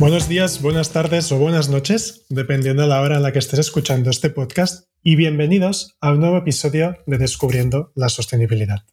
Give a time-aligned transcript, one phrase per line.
[0.00, 3.58] Buenos días, buenas tardes o buenas noches, dependiendo de la hora en la que estés
[3.58, 8.86] escuchando este podcast, y bienvenidos a un nuevo episodio de Descubriendo la Sostenibilidad.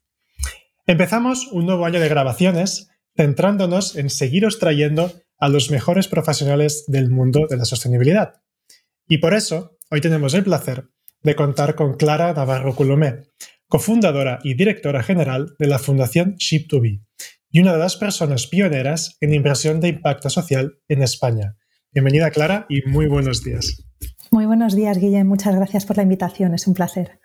[0.85, 7.09] Empezamos un nuevo año de grabaciones centrándonos en seguiros trayendo a los mejores profesionales del
[7.09, 8.41] mundo de la sostenibilidad.
[9.07, 10.89] Y por eso, hoy tenemos el placer
[11.23, 13.29] de contar con Clara Navarro Colomé,
[13.69, 17.06] cofundadora y directora general de la Fundación Ship2Be,
[17.51, 21.55] y una de las personas pioneras en inversión de impacto social en España.
[21.91, 23.83] Bienvenida Clara y muy buenos días.
[24.31, 25.27] Muy buenos días, Guillem.
[25.27, 26.53] Muchas gracias por la invitación.
[26.53, 27.19] Es un placer.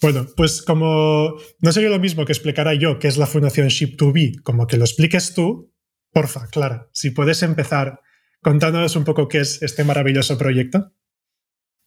[0.00, 4.42] Bueno, pues como no sería lo mismo que explicara yo qué es la Fundación Ship2Be,
[4.42, 5.72] como que lo expliques tú,
[6.12, 8.00] porfa, Clara, si puedes empezar
[8.42, 10.92] contándonos un poco qué es este maravilloso proyecto.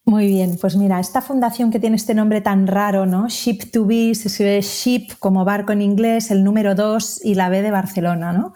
[0.08, 3.28] Muy bien, pues mira, esta fundación que tiene este nombre tan raro, ¿no?
[3.28, 7.50] Ship to Be, se escribe ship como barco en inglés, el número 2 y la
[7.50, 8.54] B de Barcelona, ¿no?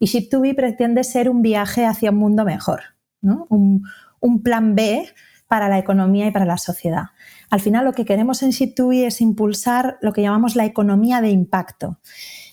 [0.00, 2.80] Y Ship to Be pretende ser un viaje hacia un mundo mejor,
[3.20, 3.46] ¿no?
[3.48, 5.06] Un, plan B
[5.46, 7.04] para la economía y para la sociedad.
[7.48, 10.64] Al final lo que queremos en Ship to Be es impulsar lo que llamamos la
[10.64, 12.00] economía de impacto.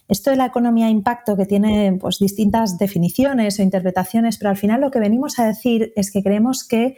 [0.07, 4.57] Esto de la economía de impacto que tiene pues, distintas definiciones o interpretaciones, pero al
[4.57, 6.95] final lo que venimos a decir es que creemos que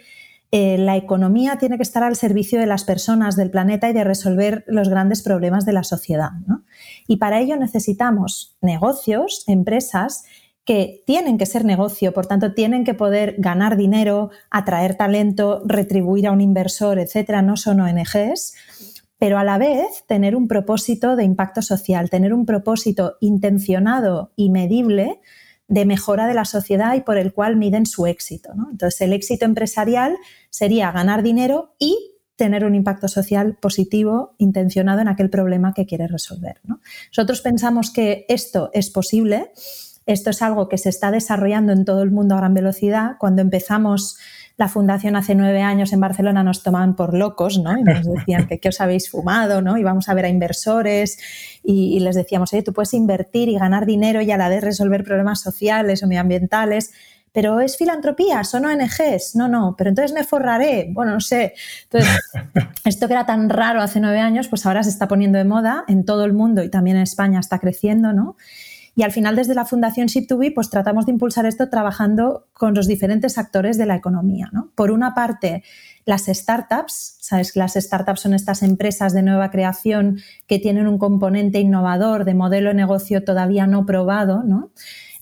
[0.50, 4.04] eh, la economía tiene que estar al servicio de las personas, del planeta y de
[4.04, 6.30] resolver los grandes problemas de la sociedad.
[7.06, 10.24] Y para ello necesitamos negocios, empresas
[10.64, 16.26] que tienen que ser negocio, por tanto tienen que poder ganar dinero, atraer talento, retribuir
[16.26, 18.54] a un inversor, etcétera, no son ONGs,
[19.18, 24.50] pero a la vez tener un propósito de impacto social, tener un propósito intencionado y
[24.50, 25.20] medible
[25.68, 28.50] de mejora de la sociedad y por el cual miden su éxito.
[28.70, 30.16] Entonces, el éxito empresarial
[30.50, 36.06] sería ganar dinero y tener un impacto social positivo intencionado en aquel problema que quiere
[36.06, 36.60] resolver.
[37.08, 39.50] Nosotros pensamos que esto es posible,
[40.06, 43.16] esto es algo que se está desarrollando en todo el mundo a gran velocidad.
[43.18, 44.16] Cuando empezamos
[44.58, 47.78] la fundación hace nueve años en Barcelona nos tomaban por locos, ¿no?
[47.78, 49.78] Y nos decían que qué os habéis fumado, ¿no?
[49.78, 51.16] Y vamos a ver a inversores
[51.62, 55.04] y, les decíamos, oye, tú puedes invertir y ganar dinero y a la vez resolver
[55.04, 56.92] problemas sociales o medioambientales
[57.30, 61.54] pero es filantropía, son ONGs, no, no, pero entonces me forraré, bueno, no sé.
[61.84, 62.10] Entonces,
[62.84, 65.84] esto que era tan raro hace nueve años, pues ahora se está poniendo de moda
[65.86, 68.36] en todo el mundo y también en España está creciendo, ¿no?
[68.98, 72.88] Y al final, desde la Fundación Ship2Be, pues tratamos de impulsar esto trabajando con los
[72.88, 74.50] diferentes actores de la economía.
[74.74, 75.62] Por una parte,
[76.04, 80.98] las startups, sabes que las startups son estas empresas de nueva creación que tienen un
[80.98, 84.72] componente innovador de modelo de negocio todavía no probado, ¿no?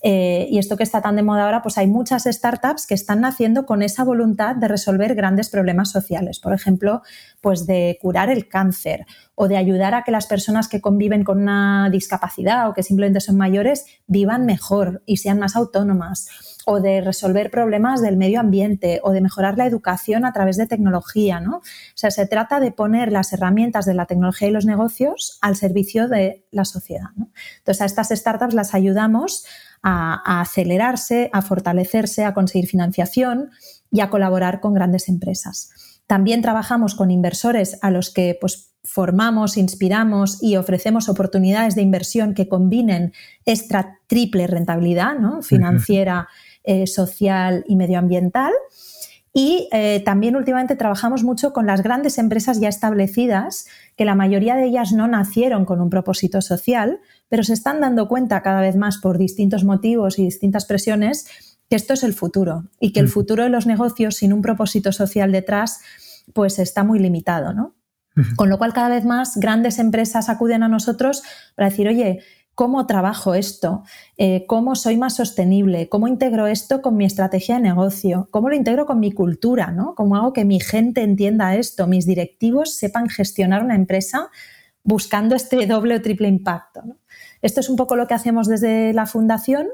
[0.02, 3.20] Eh, y esto que está tan de moda ahora, pues hay muchas startups que están
[3.20, 6.38] naciendo con esa voluntad de resolver grandes problemas sociales.
[6.38, 7.02] Por ejemplo,
[7.40, 11.40] pues de curar el cáncer o de ayudar a que las personas que conviven con
[11.40, 16.28] una discapacidad o que simplemente son mayores vivan mejor y sean más autónomas
[16.68, 20.66] o de resolver problemas del medio ambiente o de mejorar la educación a través de
[20.66, 21.58] tecnología, ¿no?
[21.58, 21.62] O
[21.94, 26.08] sea, se trata de poner las herramientas de la tecnología y los negocios al servicio
[26.08, 27.10] de la sociedad.
[27.58, 29.44] Entonces, a estas startups las ayudamos
[29.88, 33.50] a, acelerarse, a fortalecerse, a conseguir financiación
[33.92, 35.70] y a colaborar con grandes empresas.
[36.08, 42.34] También trabajamos con inversores a los que pues, formamos, inspiramos y ofrecemos oportunidades de inversión
[42.34, 43.12] que combinen
[43.44, 45.42] esta triple rentabilidad ¿no?
[45.42, 46.28] financiera,
[46.64, 48.52] eh, social y medioambiental.
[49.32, 54.56] Y eh, también últimamente trabajamos mucho con las grandes empresas ya establecidas, que la mayoría
[54.56, 58.76] de ellas no nacieron con un propósito social, pero se están dando cuenta cada vez
[58.76, 61.26] más por distintos motivos y distintas presiones
[61.68, 64.92] que esto es el futuro y que el futuro de los negocios sin un propósito
[64.92, 65.80] social detrás
[66.32, 67.74] pues está muy limitado, ¿no?
[68.36, 71.22] Con lo cual cada vez más grandes empresas acuden a nosotros
[71.54, 72.20] para decir, oye,
[72.54, 73.82] cómo trabajo esto,
[74.16, 78.56] eh, cómo soy más sostenible, cómo integro esto con mi estrategia de negocio, cómo lo
[78.56, 79.94] integro con mi cultura, ¿no?
[79.94, 84.30] Cómo hago que mi gente entienda esto, mis directivos sepan gestionar una empresa
[84.82, 86.82] buscando este doble o triple impacto.
[87.46, 89.68] Esto es un poco lo que hacemos desde la fundación.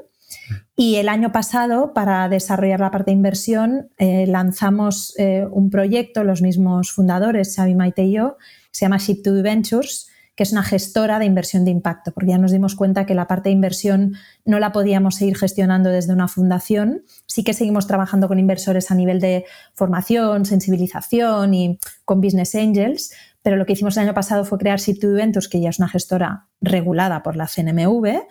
[0.75, 6.23] Y el año pasado, para desarrollar la parte de inversión, eh, lanzamos eh, un proyecto,
[6.23, 10.51] los mismos fundadores, Xavi Maite y yo, que se llama Ship to Ventures, que es
[10.51, 13.53] una gestora de inversión de impacto, porque ya nos dimos cuenta que la parte de
[13.53, 14.15] inversión
[14.45, 17.03] no la podíamos seguir gestionando desde una fundación.
[17.25, 23.11] Sí que seguimos trabajando con inversores a nivel de formación, sensibilización y con business angels,
[23.43, 25.89] pero lo que hicimos el año pasado fue crear Ship2 Ventures, que ya es una
[25.89, 28.23] gestora regulada por la CNMV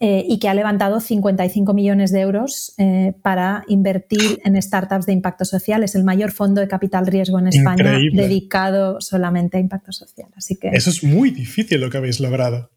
[0.00, 5.12] eh, y que ha levantado 55 millones de euros eh, para invertir en startups de
[5.12, 5.84] impacto social.
[5.84, 10.30] Es el mayor fondo de capital riesgo en España dedicado solamente a impacto social.
[10.34, 12.70] Así que eso es muy difícil lo que habéis logrado.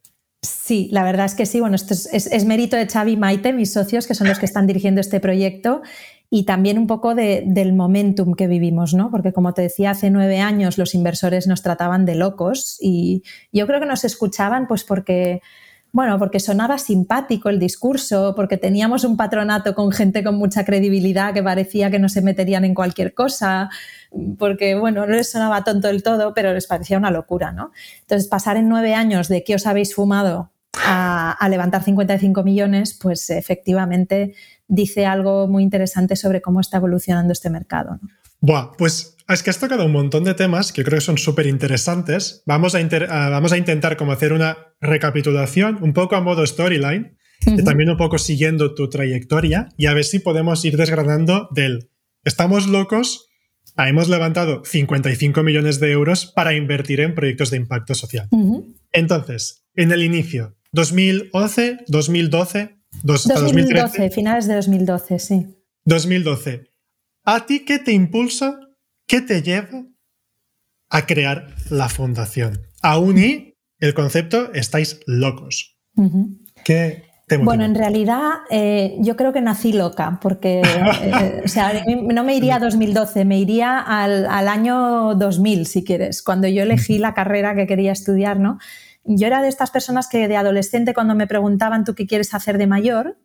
[0.43, 1.59] Sí, la verdad es que sí.
[1.59, 4.67] Bueno, esto es, mérito de Xavi y Maite, mis socios, que son los que están
[4.67, 5.81] dirigiendo este proyecto
[6.29, 9.09] y también un poco del momentum que vivimos, ¿no?
[9.11, 13.65] Porque como te decía, hace nueve años los inversores nos trataban de locos y yo
[13.65, 15.41] creo que nos escuchaban pues porque
[15.93, 21.33] bueno, porque sonaba simpático el discurso, porque teníamos un patronato con gente con mucha credibilidad
[21.33, 23.69] que parecía que no se meterían en cualquier cosa,
[24.37, 27.71] porque, bueno, no les sonaba tonto del todo, pero les parecía una locura, ¿no?
[28.01, 30.51] Entonces, pasar en nueve años de que os habéis fumado
[30.85, 34.35] a, a levantar 55 millones, pues efectivamente
[34.67, 37.99] dice algo muy interesante sobre cómo está evolucionando este mercado.
[38.01, 38.09] ¿no?
[38.39, 41.47] Buah, pues es que has tocado un montón de temas que creo que son súper
[41.47, 42.43] interesantes.
[42.45, 47.63] Vamos, a vamos a intentar como hacer una recapitulación, un poco a modo storyline, y
[47.63, 51.89] también un poco siguiendo tu trayectoria, y a ver si podemos ir desgranando del
[52.23, 53.27] estamos locos
[53.77, 58.27] hemos levantado 55 millones de euros para invertir en proyectos de impacto social.
[58.91, 65.45] Entonces, en el inicio, 2011, 2012, 2012, finales de 2012, sí.
[65.85, 66.63] 2012.
[67.23, 68.59] ¿A ti qué te impulsa,
[69.05, 69.85] qué te lleva
[70.89, 72.61] a crear la fundación?
[72.81, 75.77] Aún y el concepto estáis locos.
[76.63, 80.61] ¿Qué te Bueno, en realidad eh, yo creo que nací loca, porque
[81.03, 85.83] eh, o sea, no me iría a 2012, me iría al, al, año 2000, si
[85.83, 88.59] quieres, cuando yo elegí la carrera que quería estudiar, ¿no?
[89.09, 92.57] Yo era de estas personas que de adolescente, cuando me preguntaban tú qué quieres hacer
[92.57, 93.17] de mayor,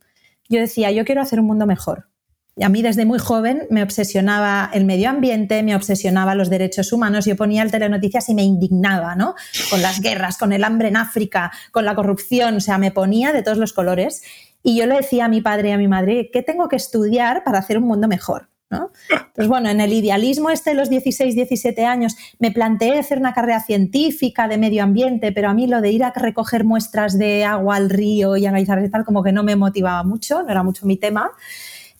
[0.48, 2.08] yo decía, yo quiero hacer un mundo mejor.
[2.54, 6.92] Y a mí desde muy joven me obsesionaba el medio ambiente, me obsesionaba los derechos
[6.92, 7.24] humanos.
[7.24, 9.34] Yo ponía el telenoticias y me indignaba, ¿no?
[9.70, 13.32] Con las guerras, con el hambre en África, con la corrupción, o sea, me ponía
[13.32, 14.22] de todos los colores.
[14.62, 17.42] Y yo le decía a mi padre y a mi madre, ¿qué tengo que estudiar
[17.42, 18.51] para hacer un mundo mejor?
[18.72, 18.90] ¿No?
[19.34, 23.34] Pues bueno, en el idealismo este de los 16, 17 años me planteé hacer una
[23.34, 27.44] carrera científica de medio ambiente, pero a mí lo de ir a recoger muestras de
[27.44, 30.62] agua al río y analizar y tal como que no me motivaba mucho, no era
[30.62, 31.30] mucho mi tema.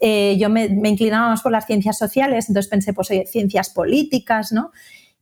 [0.00, 4.72] Eh, yo me, inclinaba más por las ciencias sociales, entonces pensé, pues ciencias políticas, ¿no?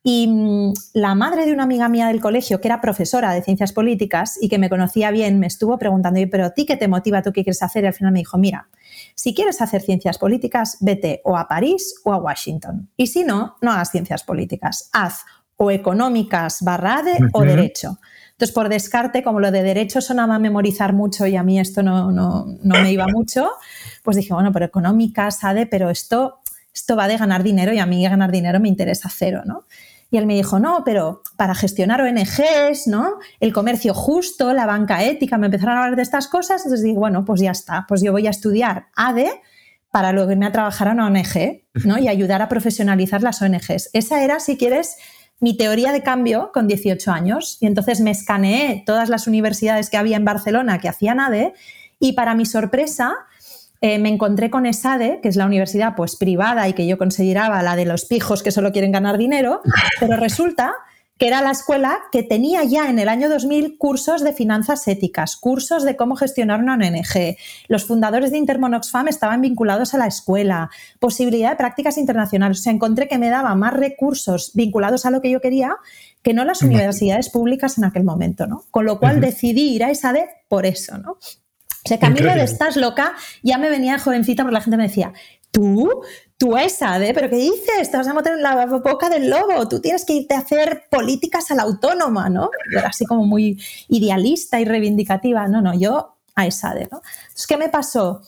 [0.03, 3.73] Y mm, la madre de una amiga mía del colegio, que era profesora de ciencias
[3.73, 7.23] políticas y que me conocía bien, me estuvo preguntando, pero ¿a ti qué te motiva?
[7.23, 7.85] ¿Tú qué quieres hacer?
[7.85, 8.69] Y al final me dijo, mira,
[9.15, 12.89] si quieres hacer ciencias políticas, vete o a París o a Washington.
[12.97, 14.89] Y si no, no hagas ciencias políticas.
[14.93, 15.25] Haz
[15.57, 17.99] o económicas barra de o derecho.
[18.31, 21.83] Entonces, por descarte, como lo de derecho sonaba a memorizar mucho y a mí esto
[21.83, 23.51] no, no, no me iba mucho,
[24.03, 26.41] pues dije, bueno, pero económica, SADE, pero esto,
[26.73, 29.67] esto va de ganar dinero y a mí ganar dinero me interesa cero, ¿no?
[30.11, 33.19] Y él me dijo, no, pero para gestionar ONGs, ¿no?
[33.39, 36.99] El comercio justo, la banca ética, me empezaron a hablar de estas cosas, entonces dije,
[36.99, 39.31] bueno, pues ya está, pues yo voy a estudiar ADE
[39.91, 41.99] para luego irme a trabajar a una ONG, ¿no?
[41.99, 43.91] Y ayudar a profesionalizar las ONGs.
[43.93, 44.97] Esa era, si quieres,
[45.41, 47.59] mi teoría de cambio con 18 años.
[47.61, 51.55] Y entonces me escaneé todas las universidades que había en Barcelona que hacían ADE
[51.99, 53.15] y para mi sorpresa
[53.81, 57.63] eh, me encontré con ESADE, que es la universidad pues privada y que yo consideraba
[57.63, 59.63] la de los pijos que solo quieren ganar dinero,
[59.99, 60.75] pero resulta
[61.21, 65.37] que era la escuela que tenía ya en el año 2000 cursos de finanzas éticas,
[65.37, 67.37] cursos de cómo gestionar una ONG.
[67.69, 72.61] Los fundadores de Intermonoxfam estaban vinculados a la escuela, posibilidad de prácticas internacionales.
[72.61, 75.77] O sea, encontré que me daba más recursos vinculados a lo que yo quería
[76.23, 78.65] que no las universidades públicas en aquel momento, ¿no?
[78.71, 81.19] Con lo cual decidí ir a ESADE por eso, ¿no?
[81.85, 85.13] O sea, de estás loca, ya me venía jovencita porque la gente me decía,
[85.51, 86.03] tú,
[86.37, 87.13] tú esa, ¿eh?
[87.15, 87.91] ¿Pero qué dices?
[87.91, 90.85] Te vas a meter en la boca del lobo, tú tienes que irte a hacer
[90.91, 92.51] políticas a la autónoma, ¿no?
[92.71, 95.49] era así como muy idealista y reivindicativa.
[95.49, 97.03] No, no, yo a ESADE, ¿no?
[97.23, 98.23] Entonces, ¿qué me pasó?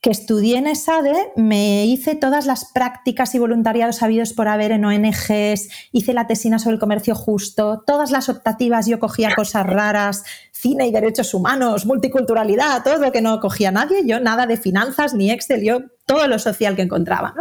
[0.00, 4.84] Que estudié en ESADE, me hice todas las prácticas y voluntariados habidos por haber en
[4.84, 10.22] ONGs, hice la tesina sobre el comercio justo, todas las optativas yo cogía cosas raras,
[10.52, 15.14] cine y derechos humanos, multiculturalidad, todo lo que no cogía nadie, yo nada de finanzas
[15.14, 17.34] ni Excel, yo todo lo social que encontraba.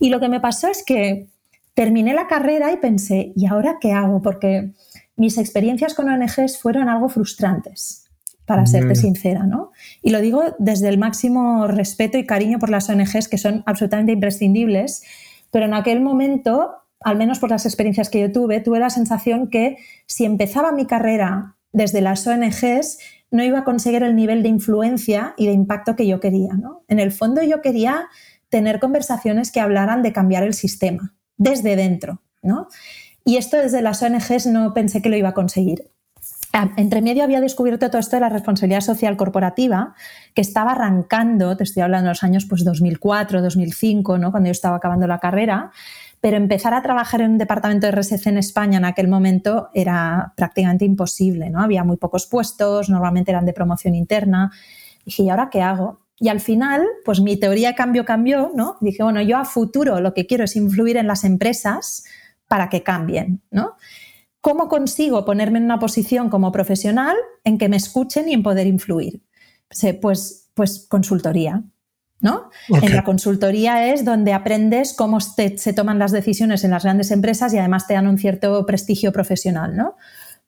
[0.00, 1.28] Y lo que me pasó es que
[1.74, 4.22] terminé la carrera y pensé, ¿y ahora qué hago?
[4.22, 4.72] Porque
[5.16, 8.01] mis experiencias con ONGs fueron algo frustrantes
[8.46, 9.70] para serte sincera, ¿no?
[10.02, 14.12] Y lo digo desde el máximo respeto y cariño por las ONGs que son absolutamente
[14.12, 15.04] imprescindibles,
[15.50, 19.48] pero en aquel momento al menos por las experiencias que yo tuve, tuve la sensación
[19.48, 22.98] que si empezaba mi carrera desde las ONGs,
[23.30, 26.52] no iba a conseguir el nivel de influencia y de impacto que yo quería.
[26.54, 26.84] ¿no?
[26.88, 28.08] En el fondo yo quería
[28.48, 32.20] tener conversaciones que hablaran de cambiar el sistema desde dentro.
[32.42, 32.68] ¿no?
[33.24, 35.90] Y esto desde las ONGs no pensé que lo iba a conseguir.
[36.76, 39.94] Entre medio había descubierto todo esto de la responsabilidad social corporativa,
[40.34, 44.30] que estaba arrancando, te estoy hablando de los años pues, 2004, 2005, ¿no?
[44.30, 45.70] cuando yo estaba acabando la carrera,
[46.20, 50.34] pero empezar a trabajar en un departamento de RSC en España en aquel momento era
[50.36, 51.60] prácticamente imposible, ¿no?
[51.60, 54.52] Había muy pocos puestos, normalmente eran de promoción interna.
[55.04, 56.02] dije, ¿y ahora qué hago?
[56.20, 58.76] Y al final, pues mi teoría cambio cambió, ¿no?
[58.80, 62.04] dije, bueno, yo a futuro lo que quiero es influir en las empresas
[62.46, 63.74] para que cambien, ¿no?
[64.42, 68.66] ¿Cómo consigo ponerme en una posición como profesional en que me escuchen y en poder
[68.66, 69.22] influir?
[70.00, 71.62] Pues, pues consultoría.
[72.20, 72.50] ¿no?
[72.68, 77.52] En la consultoría es donde aprendes cómo se toman las decisiones en las grandes empresas
[77.52, 79.96] y además te dan un cierto prestigio profesional, ¿no?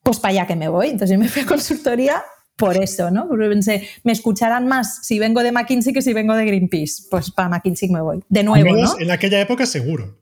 [0.03, 0.87] Pues para allá que me voy.
[0.91, 2.23] Entonces yo me fui a consultoría
[2.57, 3.29] por eso, ¿no?
[3.29, 7.05] Porque pensé, me escucharán más si vengo de McKinsey que si vengo de Greenpeace.
[7.11, 8.23] Pues para McKinsey me voy.
[8.29, 8.95] De nuevo, ¿no?
[9.01, 10.21] En aquella época seguro.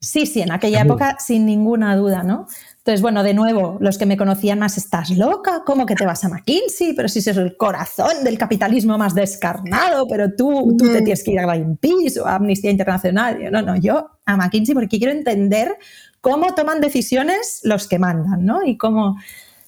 [0.00, 2.46] Sí, sí, en aquella época sin ninguna duda, ¿no?
[2.80, 6.24] Entonces, bueno, de nuevo, los que me conocían más, estás loca, ¿cómo que te vas
[6.24, 6.94] a McKinsey?
[6.94, 11.04] Pero si es el corazón del capitalismo más descarnado, pero tú, tú te mm.
[11.04, 13.38] tienes que ir a Greenpeace o a Amnistía Internacional.
[13.52, 15.76] no, no, yo a McKinsey porque quiero entender
[16.22, 18.64] cómo toman decisiones los que mandan, ¿no?
[18.64, 19.16] Y cómo...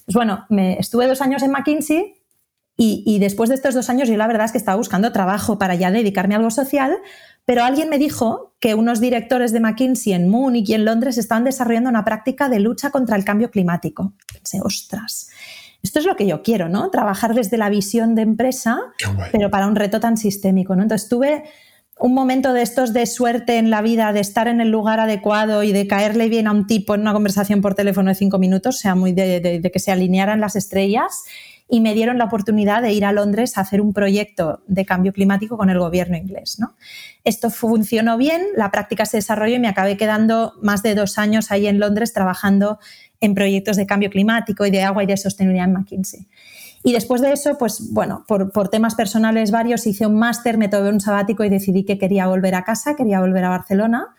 [0.05, 2.15] Pues bueno, me, estuve dos años en McKinsey
[2.75, 5.59] y, y, después de estos dos años yo la verdad es que estaba buscando trabajo
[5.59, 6.97] para ya dedicarme a algo social,
[7.45, 11.43] pero alguien me dijo que unos directores de McKinsey en Múnich y en Londres estaban
[11.43, 14.13] desarrollando una práctica de lucha contra el cambio climático.
[14.31, 15.29] Pensé, ostras,
[15.81, 16.89] esto es lo que yo quiero, ¿no?
[16.89, 18.79] Trabajar desde la visión de empresa,
[19.33, 20.83] pero para un reto tan sistémico, ¿no?
[20.83, 21.43] Entonces tuve
[21.99, 25.63] un momento de estos de suerte en la vida, de estar en el lugar adecuado
[25.63, 28.79] y de caerle bien a un tipo en una conversación por teléfono de cinco minutos,
[28.79, 31.23] sea muy de que se alinearan las estrellas
[31.69, 35.13] y me dieron la oportunidad de ir a Londres a hacer un proyecto de cambio
[35.13, 36.57] climático con el gobierno inglés.
[36.59, 36.75] ¿no?
[37.23, 41.51] Esto funcionó bien, la práctica se desarrolló y me acabé quedando más de dos años
[41.51, 42.79] ahí en Londres trabajando
[43.21, 46.27] en proyectos de cambio climático y de agua y de sostenibilidad en McKinsey.
[46.83, 50.67] Y después de eso, pues bueno, por, por temas personales varios, hice un máster, me
[50.67, 54.15] tomé un sabático y decidí que quería volver a casa, quería volver a Barcelona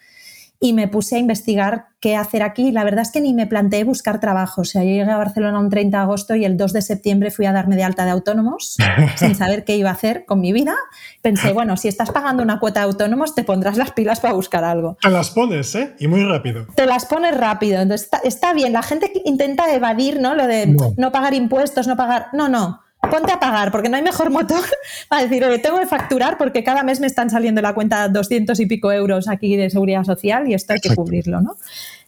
[0.64, 2.73] y me puse a investigar qué hacer aquí.
[2.73, 4.62] La verdad es que ni me planteé buscar trabajo.
[4.62, 7.30] O sea, yo llegué a Barcelona un 30 de agosto y el 2 de septiembre
[7.30, 8.78] fui a darme de alta de autónomos
[9.16, 10.75] sin saber qué iba a hacer con mi vida.
[11.21, 14.64] Pensé, bueno, si estás pagando una cuota de autónomos, te pondrás las pilas para buscar
[14.64, 14.97] algo.
[15.02, 15.94] Te las pones, ¿eh?
[15.99, 16.66] Y muy rápido.
[16.75, 17.83] Te las pones rápido.
[17.83, 18.73] Entonces, está, bien.
[18.73, 20.35] La gente intenta evadir, ¿no?
[20.35, 22.28] Lo de no pagar impuestos, no pagar...
[22.33, 24.62] No, no ponte a pagar, porque no hay mejor motor
[25.08, 28.58] para decir, oye, tengo que facturar porque cada mes me están saliendo la cuenta 200
[28.61, 31.56] y pico euros aquí de seguridad social y esto hay que cubrirlo, ¿no?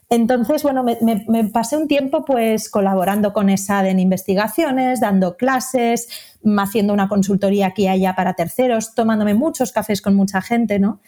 [0.09, 6.07] Entonces, bueno, me, pasé un tiempo pues colaborando con ESAD en investigaciones, dando clases,
[6.57, 11.01] haciendo una consultoría aquí y allá para terceros, tomándome muchos cafés con mucha gente, ¿no?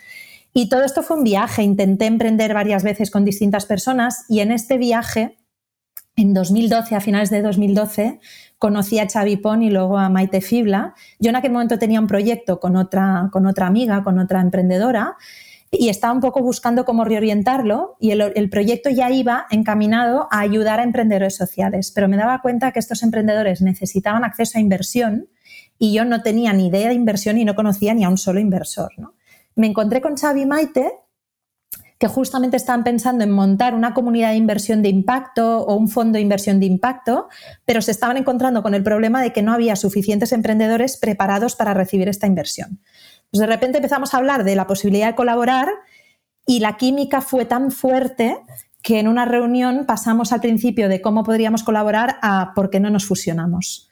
[0.53, 4.51] Y todo esto fue un viaje, intenté emprender varias veces con distintas personas y en
[4.51, 5.37] este viaje,
[6.17, 8.19] en 2012, a finales de 2012,
[8.59, 10.93] conocí a Xavi Pon y luego a Maite Fibla.
[11.17, 15.15] Yo en aquel momento tenía un proyecto con otra, con otra amiga, con otra emprendedora,
[15.71, 20.79] y estaba un poco buscando cómo reorientarlo y el, proyecto ya iba encaminado a ayudar
[20.79, 25.29] a emprendedores sociales, pero me daba cuenta que estos emprendedores necesitaban acceso a inversión
[25.77, 28.39] y yo no tenía ni idea de inversión y no conocía ni a un solo
[28.39, 28.91] inversor.
[28.97, 29.13] ¿no?
[29.55, 30.91] Me encontré con Xavi Maite
[31.99, 36.13] que justamente estaban pensando en montar una comunidad de inversión de impacto o un fondo
[36.13, 37.27] de inversión de impacto,
[37.65, 41.73] pero se estaban encontrando con el problema de que no había suficientes emprendedores preparados para
[41.73, 42.79] recibir esta inversión.
[43.29, 45.67] Pues de repente empezamos a hablar de la posibilidad de colaborar
[46.45, 48.37] y la química fue tan fuerte
[48.81, 52.89] que en una reunión pasamos al principio de cómo podríamos colaborar a por qué no
[52.89, 53.88] nos fusionamos.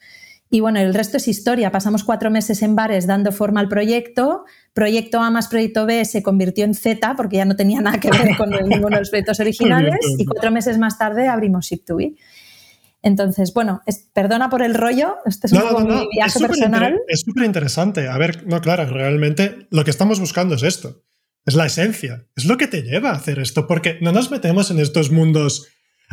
[0.50, 1.72] Y bueno, el resto es historia.
[1.72, 4.46] Pasamos cuatro meses en bares dando forma al proyecto.
[4.74, 8.10] Proyecto A más Proyecto B se convirtió en Z porque ya no tenía nada que
[8.10, 10.00] ver con ninguno de los proyectos originales.
[10.18, 12.16] y cuatro meses más tarde abrimos Ship2B.
[13.04, 13.82] Entonces, bueno,
[14.13, 17.00] perdona por el rollo, este es un poco mi viaje personal.
[17.08, 18.08] Es súper interesante.
[18.08, 21.04] A ver, no, claro, realmente lo que estamos buscando es esto.
[21.46, 22.25] Es la esencia.
[22.36, 23.68] Es lo que te lleva a hacer esto.
[23.68, 25.68] Porque no nos metemos en estos mundos.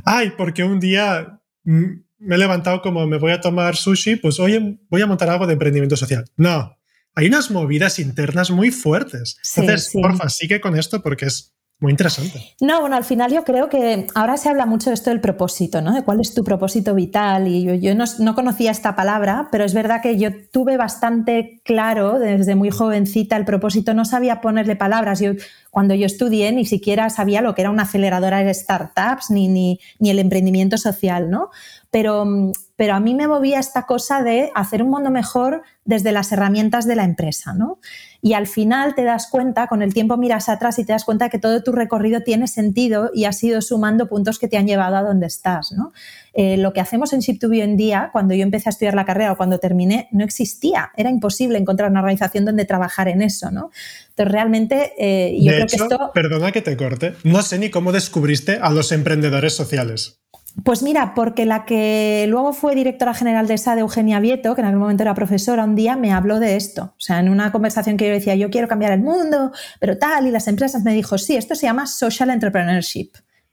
[0.04, 4.40] Ay, porque un día mm, me he levantado como me voy a tomar sushi, pues
[4.40, 6.24] hoy voy a montar algo de emprendimiento social.
[6.36, 6.76] No,
[7.14, 9.38] hay unas movidas internas muy fuertes.
[9.56, 12.40] Entonces, porfa, sigue con esto porque es muy interesante.
[12.60, 15.82] No, bueno, al final yo creo que ahora se habla mucho de esto del propósito,
[15.82, 15.92] ¿no?
[15.92, 17.46] De cuál es tu propósito vital.
[17.46, 22.18] Y yo, yo no, conocía esta palabra, pero es verdad que yo tuve bastante claro
[22.18, 23.92] desde muy jovencita el propósito.
[23.92, 25.20] No sabía ponerle palabras.
[25.20, 25.32] Yo,
[25.70, 29.78] cuando yo estudié, ni siquiera sabía lo que era una aceleradora de startups ni, ni,
[29.98, 31.50] ni el emprendimiento social, ¿no?
[31.94, 32.26] Pero,
[32.74, 36.88] pero a mí me movía esta cosa de hacer un mundo mejor desde las herramientas
[36.88, 37.78] de la empresa, ¿no?
[38.20, 41.28] Y al final te das cuenta, con el tiempo miras atrás y te das cuenta
[41.28, 44.96] que todo tu recorrido tiene sentido y has ido sumando puntos que te han llevado
[44.96, 45.70] a donde estás.
[45.70, 45.92] ¿no?
[46.32, 48.94] Eh, lo que hacemos en Ship 2 hoy en día, cuando yo empecé a estudiar
[48.94, 50.90] la carrera o cuando terminé, no existía.
[50.96, 53.52] Era imposible encontrar una organización donde trabajar en eso.
[53.52, 53.70] ¿no?
[54.08, 56.10] Entonces, realmente, eh, yo creo que esto.
[56.12, 57.14] Perdona que te corte.
[57.22, 60.23] No sé ni cómo descubriste a los emprendedores sociales.
[60.62, 64.60] Pues mira, porque la que luego fue directora general de esa, de Eugenia Vieto, que
[64.60, 66.94] en aquel momento era profesora, un día me habló de esto.
[66.96, 70.28] O sea, en una conversación que yo decía, yo quiero cambiar el mundo, pero tal,
[70.28, 73.10] y las empresas me dijo, sí, esto se llama Social Entrepreneurship,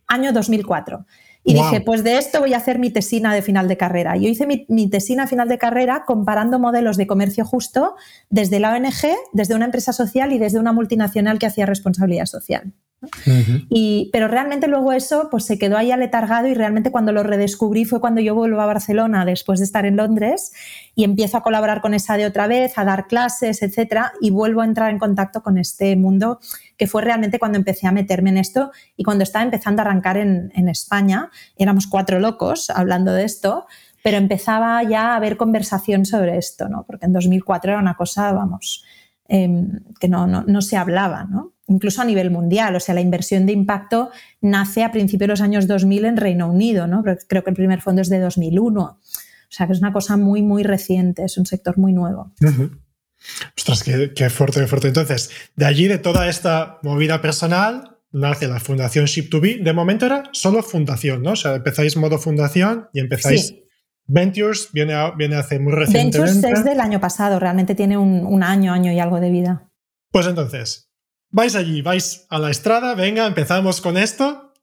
[0.07, 1.05] año 2004.
[1.43, 4.15] Y dije, pues de esto voy a hacer mi tesina de final de carrera.
[4.15, 7.95] Yo hice mi, mi, tesina final de carrera comparando modelos de comercio justo
[8.29, 12.73] desde la ONG, desde una empresa social y desde una multinacional que hacía responsabilidad social
[13.69, 17.83] y, pero realmente luego eso pues se quedó ahí aletargado y realmente cuando lo redescubrí
[17.83, 20.51] fue cuando yo vuelvo a Barcelona después de estar en Londres
[20.93, 24.61] y empiezo a colaborar con esa de otra vez, a dar clases, etcétera, y vuelvo
[24.61, 26.39] a entrar en contacto con este mundo
[26.81, 30.17] que fue realmente cuando empecé a meterme en esto y cuando estaba empezando a arrancar
[30.17, 31.29] en, España.
[31.55, 33.67] Éramos cuatro locos hablando de esto,
[34.03, 36.83] pero empezaba ya a haber conversación sobre esto, ¿no?
[36.87, 38.83] Porque en 2004 era una cosa, vamos,
[39.27, 41.53] em, que no, no, no se hablaba, ¿no?
[41.67, 42.75] incluso a nivel mundial.
[42.75, 44.09] O sea, la inversión de impacto
[44.41, 47.03] nace a principios de los años 2000 en Reino Unido, ¿no?
[47.03, 48.81] creo que el primer fondo es de 2001.
[48.81, 48.97] O
[49.49, 52.33] sea, que es una cosa muy, muy reciente, es un sector muy nuevo.
[53.57, 54.87] Ostras, qué, fuerte, qué fuerte.
[54.87, 59.63] Entonces, de allí, de toda esta movida personal, nace la Fundación Ship2B.
[59.63, 61.31] De momento era solo fundación, ¿no?
[61.31, 63.55] O sea, empezáis modo fundación y empezáis...
[64.07, 66.19] Ventures viene, viene hace muy recientemente.
[66.19, 69.69] Ventures es del año pasado, realmente tiene un, un año, año y algo de vida.
[70.11, 70.91] Pues entonces,
[71.29, 74.53] vais allí, vais a la estrada, venga, empezamos con esto.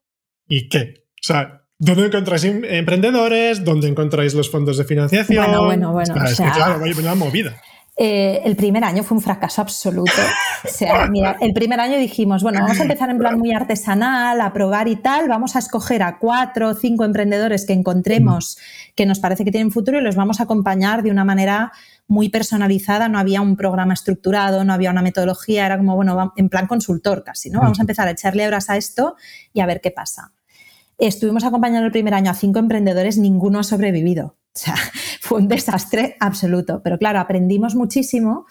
[0.47, 1.05] ¿Y qué?
[1.19, 3.63] O sea, ¿dónde encontráis em, emprendedores?
[3.63, 5.45] ¿Dónde encontráis los fondos de financiación?
[5.45, 6.25] Bueno, bueno, bueno.
[6.25, 7.59] es que claro, vaya una movida.
[8.01, 10.11] Eh, el primer año fue un fracaso absoluto.
[10.61, 14.41] O sea, mira, el primer año dijimos, bueno, vamos a empezar en plan muy artesanal,
[14.41, 18.57] a probar y tal, vamos a escoger a cuatro o cinco emprendedores que encontremos
[18.93, 21.71] que nos parece que tienen futuro y los vamos a acompañar de una manera
[22.09, 26.49] muy personalizada, no había un programa estructurado, no había una metodología, era como, bueno, en
[26.49, 27.61] plan consultor casi, ¿no?
[27.61, 29.15] Vamos a empezar a echarle horas a esto
[29.53, 30.33] y a ver qué pasa.
[30.97, 34.35] Estuvimos acompañando el primer año a cinco emprendedores, ninguno ha sobrevivido.
[34.53, 34.75] O sea,
[35.29, 36.81] fue un desastre absoluto.
[36.83, 38.47] Pero claro, aprendimos muchísimo.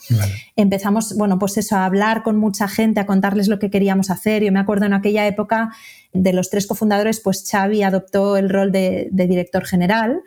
[0.55, 4.45] Empezamos, bueno, pues eso, a hablar con mucha gente, a contarles lo que queríamos hacer.
[4.45, 5.75] Yo me acuerdo en aquella época
[6.13, 10.23] de los tres cofundadores, pues Xavi adoptó el rol de director general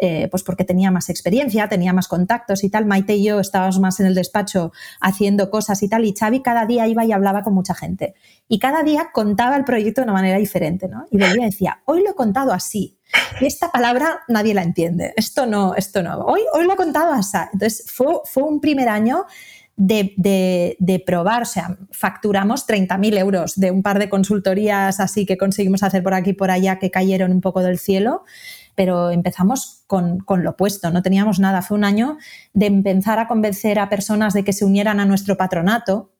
[0.00, 2.86] eh, pues porque tenía más experiencia, tenía más contactos y tal.
[2.86, 6.66] Maite y yo estábamos más en el despacho haciendo cosas y tal, y Xavi cada
[6.66, 8.14] día iba y hablaba con mucha gente.
[8.48, 11.06] Y cada día contaba el proyecto de una manera diferente, ¿no?
[11.10, 12.98] Y volvía y decía, hoy lo he contado así.
[13.40, 15.14] Y esta palabra nadie la entiende.
[15.16, 16.18] Esto no, esto no.
[16.18, 17.36] Hoy, hoy lo he contado así.
[17.52, 19.24] Entonces fue, fue un primer año
[19.76, 25.24] de, de, de, probar, o sea, facturamos 30.000 euros de un par de consultorías así
[25.24, 28.24] que conseguimos hacer por aquí y por allá que cayeron un poco del cielo
[28.78, 31.62] pero empezamos con, lo opuesto, no teníamos nada.
[31.62, 32.16] Fue un año
[32.52, 36.12] de empezar a convencer a personas de que se unieran a nuestro patronato,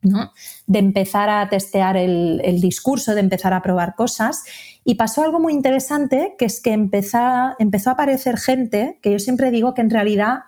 [0.00, 4.44] de empezar a testear el, discurso, de empezar a probar cosas.
[4.84, 7.18] Y pasó algo muy interesante, que es que empezó,
[7.58, 10.42] empezó a aparecer gente, que yo siempre digo que en realidad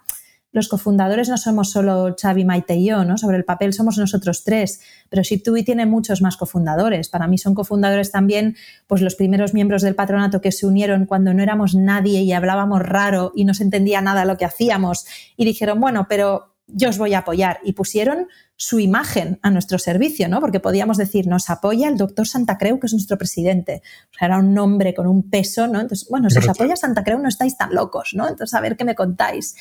[0.53, 3.17] los cofundadores no somos solo Xavi, Maite y yo, ¿no?
[3.19, 7.09] Sobre el papel somos nosotros tres, pero ship tiene muchos más cofundadores.
[7.09, 11.33] Para mí son cofundadores también pues los primeros miembros del patronato que se unieron cuando
[11.35, 15.45] no éramos nadie y hablábamos raro y no se entendía nada lo que hacíamos y
[15.45, 20.29] dijeron, bueno, pero yo os voy a apoyar y pusieron su imagen a nuestro servicio,
[20.29, 20.41] ¿no?
[20.41, 23.83] Porque podíamos decir, nos apoya el doctor Santa Creu, que es nuestro presidente.
[24.13, 25.81] O sea, era un nombre con un peso, ¿no?
[25.81, 28.29] Entonces, bueno, si os apoya Santa Creu no estáis tan locos, ¿no?
[28.29, 29.57] Entonces, a ver qué me contáis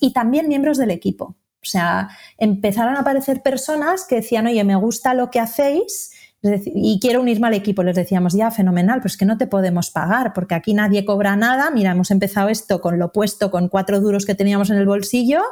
[0.00, 1.36] y también miembros del equipo.
[1.62, 2.08] O sea,
[2.38, 6.10] empezaron a aparecer personas que decían, oye, me gusta lo que hacéis
[6.42, 7.82] y quiero unirme al equipo.
[7.82, 11.70] Les decíamos, ya, fenomenal, pues que no te podemos pagar porque aquí nadie cobra nada.
[11.70, 15.42] Mira, hemos empezado esto con lo puesto, con cuatro duros que teníamos en el bolsillo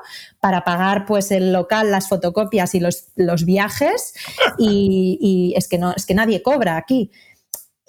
[0.40, 4.14] para pagar pues el local, las fotocopias y los, los viajes
[4.58, 7.11] y, y es, que no, es que nadie cobra aquí.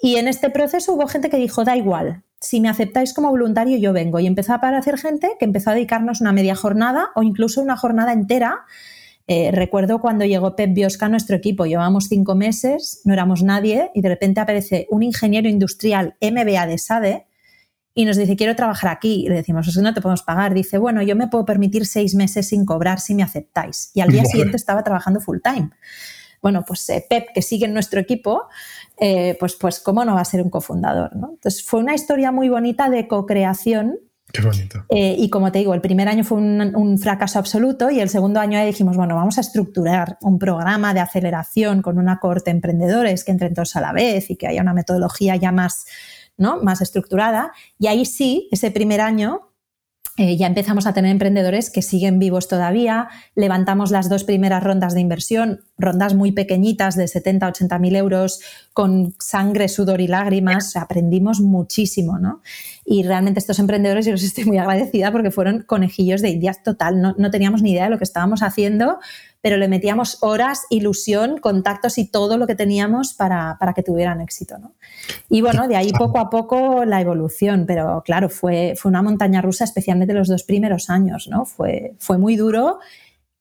[0.02, 3.76] Y en este proceso hubo gente que dijo, da igual, si me aceptáis como voluntario,
[3.78, 4.18] yo vengo.
[4.18, 7.76] Y empezó a aparecer gente que empezó a dedicarnos una media jornada o incluso una
[7.76, 8.64] jornada entera
[9.32, 13.92] Eh, recuerdo cuando llegó Pep Biosca a nuestro equipo, llevábamos cinco meses, no éramos nadie
[13.94, 17.26] y de repente aparece un ingeniero industrial MBA de SADE
[17.94, 19.24] y nos dice, quiero trabajar aquí.
[19.26, 20.52] Y le decimos, es que no te podemos pagar.
[20.52, 23.92] Dice, bueno, yo me puedo permitir seis meses sin cobrar si me aceptáis.
[23.94, 25.70] Y al día siguiente estaba trabajando full time.
[26.42, 28.48] Bueno, pues eh, Pep, que sigue en nuestro equipo,
[29.00, 31.16] eh, pues, pues cómo no va a ser un cofundador.
[31.16, 31.30] ¿no?
[31.30, 33.98] Entonces fue una historia muy bonita de co-creación.
[34.32, 34.84] Qué bonito.
[34.90, 38.08] Eh, y como te digo, el primer año fue un, un, fracaso absoluto y el
[38.08, 42.56] segundo año dijimos, bueno, vamos a estructurar un programa de aceleración con una corte de
[42.56, 45.86] emprendedores que entren todos a la vez y que haya una metodología ya más
[46.40, 46.62] ¿no?
[46.62, 47.52] más estructurada.
[47.78, 49.49] Y ahí sí, ese primer año
[50.20, 53.08] eh, ya empezamos a tener emprendedores que siguen vivos todavía.
[53.34, 58.42] Levantamos las dos primeras rondas de inversión, rondas muy pequeñitas de 70, 80 mil euros,
[58.74, 60.76] con sangre, sudor y lágrimas.
[60.76, 62.42] Aprendimos muchísimo, ¿no?
[62.84, 67.00] Y realmente estos emprendedores, yo les estoy muy agradecida porque fueron conejillos de indias total.
[67.00, 68.98] No, no teníamos ni idea de lo que estábamos haciendo
[69.40, 74.58] pero le metíamos horas, ilusión, contactos y todo lo que teníamos para, que tuvieran éxito.
[74.58, 74.74] ¿no?
[75.28, 79.40] Y bueno, de ahí poco a poco la evolución, pero claro, fue, fue una montaña
[79.40, 81.46] rusa, especialmente los dos primeros años, ¿no?
[81.46, 82.80] Fue, fue muy duro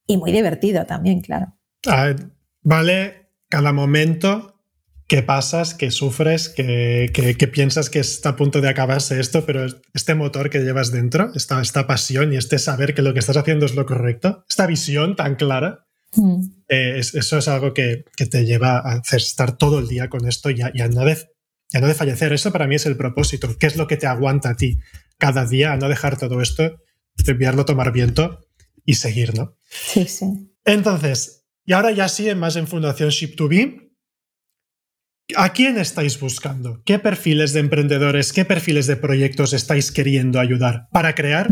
[0.08, 1.54] y muy divertido también, claro.
[2.64, 4.60] vale cada momento
[5.10, 10.14] que pasas, que sufres, que, piensas que está a punto de acabarse esto, pero este
[10.14, 13.66] motor que llevas dentro, esta, esta pasión y este saber que lo que estás haciendo
[13.66, 16.44] es lo correcto, esta visión tan clara, Mm.
[16.68, 20.50] Eh, eso es algo que, te lleva a hacer estar todo el día con esto
[20.50, 21.18] y a, no de,
[21.74, 22.34] no de fallecer.
[22.34, 23.58] Eso para mí es el propósito.
[23.58, 24.80] ¿Qué es lo que te aguanta a ti
[25.18, 26.82] cada día a no dejar todo esto,
[27.28, 28.48] enviarlo a tomar viento
[28.86, 29.58] y seguir, ¿no?
[29.70, 30.26] Sí, sí.
[30.66, 33.92] Entonces, y ahora ya sí, más en Fundación Ship2B,
[35.36, 36.82] ¿a quién estáis buscando?
[36.86, 41.50] ¿Qué perfiles de emprendedores, qué perfiles de proyectos estáis queriendo ayudar para crear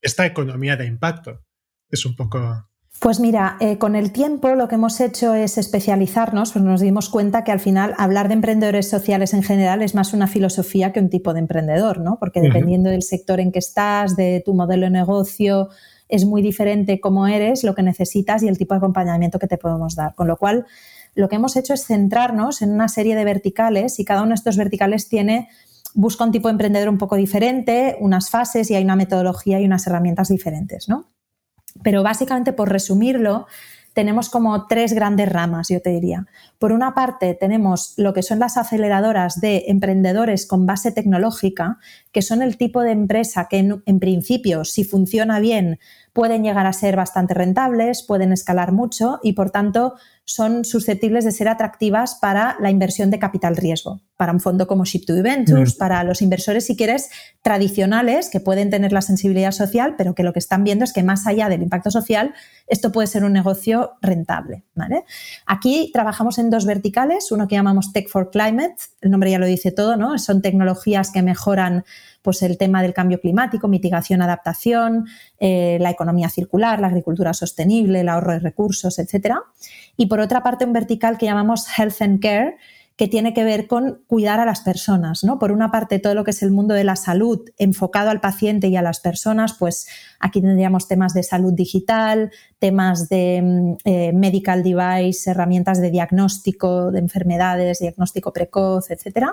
[0.00, 1.44] esta economía de impacto?
[1.88, 2.69] Es un poco
[3.00, 7.08] pues mira, eh, con el tiempo lo que hemos hecho es especializarnos, pues nos dimos
[7.08, 11.00] cuenta que al final hablar de emprendedores sociales en general es más una filosofía que
[11.00, 12.18] un tipo de emprendedor, ¿no?
[12.20, 15.70] Porque dependiendo del sector en que estás, de tu modelo de negocio,
[16.10, 19.56] es muy diferente cómo eres, lo que necesitas y el tipo de acompañamiento que te
[19.56, 20.14] podemos dar.
[20.14, 20.66] Con lo cual,
[21.14, 24.34] lo que hemos hecho es centrarnos en una serie de verticales y cada uno de
[24.34, 25.48] estos verticales tiene
[25.94, 29.64] busca un tipo de emprendedor un poco diferente, unas fases y hay una metodología y
[29.64, 31.06] unas herramientas diferentes, ¿no?
[31.82, 33.46] Pero básicamente, por resumirlo,
[33.92, 36.26] tenemos como tres grandes ramas, yo te diría.
[36.58, 41.78] Por una parte, tenemos lo que son las aceleradoras de emprendedores con base tecnológica,
[42.12, 45.78] que son el tipo de empresa que en, principio, si funciona bien,
[46.12, 49.94] pueden llegar a ser bastante rentables, pueden escalar mucho y, por tanto,
[50.30, 54.84] son susceptibles de ser atractivas para la inversión de capital riesgo, para un fondo como
[54.84, 55.78] Ship2 Ventures, mm.
[55.78, 57.10] para los inversores, si quieres,
[57.42, 61.02] tradicionales, que pueden tener la sensibilidad social, pero que lo que están viendo es que
[61.02, 62.32] más allá del impacto social,
[62.68, 64.62] esto puede ser un negocio rentable.
[65.46, 69.46] Aquí trabajamos en dos verticales, uno que llamamos Tech for Climate, el nombre ya lo
[69.46, 70.16] dice todo, ¿no?
[70.18, 71.84] son tecnologías que mejoran
[72.22, 75.06] pues el tema del cambio climático, mitigación, adaptación,
[75.38, 79.36] eh, la economía circular, la agricultura sostenible, el ahorro de recursos, etc.
[79.96, 82.56] Y por otra parte, un vertical que llamamos Health and Care,
[83.00, 85.38] que tiene que ver con cuidar a las personas, ¿no?
[85.38, 88.68] Por una parte, todo lo que es el mundo de la salud enfocado al paciente
[88.68, 94.12] y a las personas, pues aquí tendríamos temas de salud digital, temas de mm, eh,
[94.12, 99.28] medical device, herramientas de diagnóstico de enfermedades, diagnóstico precoz, etc.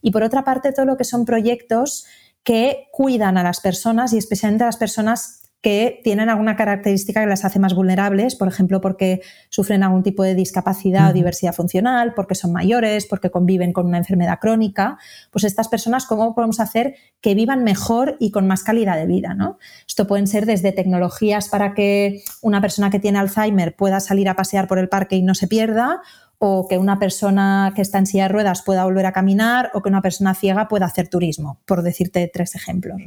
[0.00, 2.06] Y por otra parte, todo lo que son proyectos
[2.44, 7.28] que cuidan a las personas y especialmente a las personas que tienen alguna característica que
[7.28, 12.14] las hace más vulnerables, por ejemplo, porque sufren algún tipo de discapacidad o diversidad funcional,
[12.14, 14.98] porque son mayores, porque conviven con una enfermedad crónica,
[15.30, 19.34] pues estas personas, ¿cómo podemos hacer que vivan mejor y con más calidad de vida?
[19.34, 19.58] ¿no?
[19.86, 24.34] Esto pueden ser desde tecnologías para que una persona que tiene Alzheimer pueda salir a
[24.34, 26.02] pasear por el parque y no se pierda,
[26.44, 29.80] o que una persona que está en silla de ruedas pueda volver a caminar o
[29.80, 33.00] que una persona ciega pueda hacer turismo, por decirte tres ejemplos.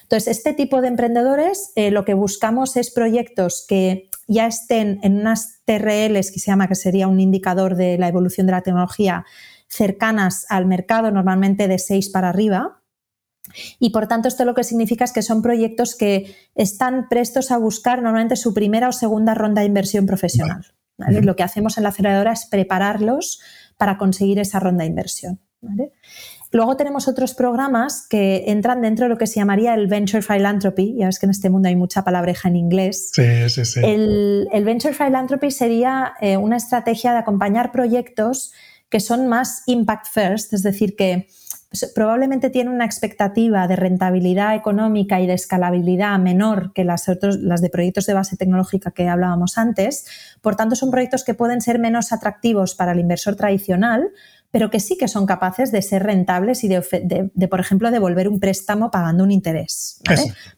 [0.00, 5.20] Entonces, este tipo de emprendedores eh, lo que buscamos es proyectos que ya estén en
[5.20, 9.26] unas TRLs, que se llama que sería un indicador de la evolución de la tecnología,
[9.68, 12.80] cercanas al mercado, normalmente de seis para arriba,
[13.78, 17.58] y por tanto, esto lo que significa es que son proyectos que están prestos a
[17.58, 20.72] buscar normalmente su primera o segunda ronda de inversión profesional.
[21.08, 23.40] Lo que hacemos en la aceleradora es prepararlos
[23.76, 25.40] para conseguir esa ronda de inversión.
[26.50, 30.96] Luego tenemos otros programas que entran dentro de lo que se llamaría el Venture Philanthropy.
[30.98, 33.10] Ya ves que en este mundo hay mucha palabreja en inglés.
[33.14, 33.80] Sí, sí, sí.
[33.82, 38.52] El, Venture Philanthropy sería eh, una estrategia de acompañar proyectos
[38.90, 41.26] que son más impact first, es decir, que
[41.72, 47.38] pues, probablemente tienen una expectativa de rentabilidad económica y de escalabilidad menor que las, otros,
[47.38, 50.04] las de proyectos de base tecnológica que hablábamos antes.
[50.42, 54.10] Por tanto, son proyectos que pueden ser menos atractivos para el inversor tradicional,
[54.50, 58.38] pero que sí que son capaces de ser rentables y de, por ejemplo, devolver un
[58.38, 59.98] préstamo pagando un interés.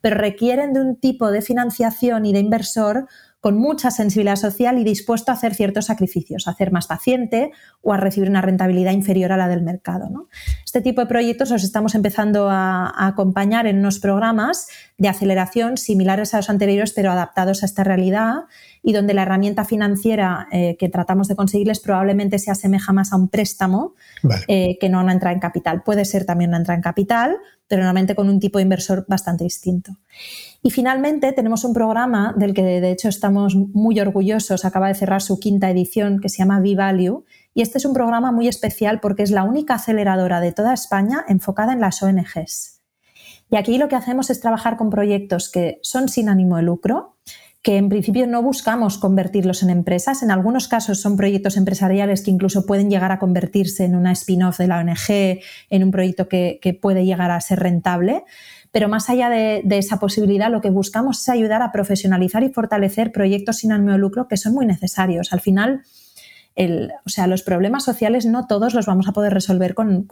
[0.01, 3.07] Pero requieren de un tipo de financiación y de inversor
[3.45, 7.53] con mucha sensibilidad social y dispuesto a hacer ciertos sacrificios, a hacer más paciente
[7.83, 10.09] o a recibir una rentabilidad inferior a la del mercado.
[10.65, 16.33] Este tipo de proyectos los estamos empezando a, acompañar en unos programas de aceleración similares
[16.33, 18.45] a los anteriores, pero adaptados a esta realidad
[18.83, 23.17] y donde la herramienta financiera eh, que tratamos de conseguirles probablemente se asemeja más a
[23.17, 23.95] un préstamo
[24.49, 25.83] eh, que no a una entrada en capital.
[25.83, 27.37] Puede ser también una entrada en capital,
[27.69, 29.99] pero normalmente con un tipo de inversor bastante distinto.
[30.67, 35.21] Y finalmente tenemos un programa del que de hecho estamos muy orgullosos, acaba de cerrar
[35.21, 37.23] su quinta edición que se llama V-Value
[37.53, 41.23] y este es un programa muy especial porque es la única aceleradora de toda España
[41.29, 42.81] enfocada en las ONGs.
[43.51, 47.19] Y aquí lo que hacemos es trabajar con proyectos que son sin ánimo de lucro,
[47.61, 50.23] que en principio no buscamos convertirlos en empresas.
[50.23, 54.57] En algunos casos son proyectos empresariales que incluso pueden llegar a convertirse en una spin-off
[54.57, 58.25] de la ONG, en un proyecto que, que puede llegar a ser rentable
[58.75, 63.13] pero más allá de, esa posibilidad, lo que buscamos es ayudar a profesionalizar y fortalecer
[63.13, 65.33] proyectos sin ánimo de lucro que son muy necesarios.
[65.33, 65.83] Al final,
[66.57, 70.09] o sea, los problemas sociales no todos los vamos a poder resolver con,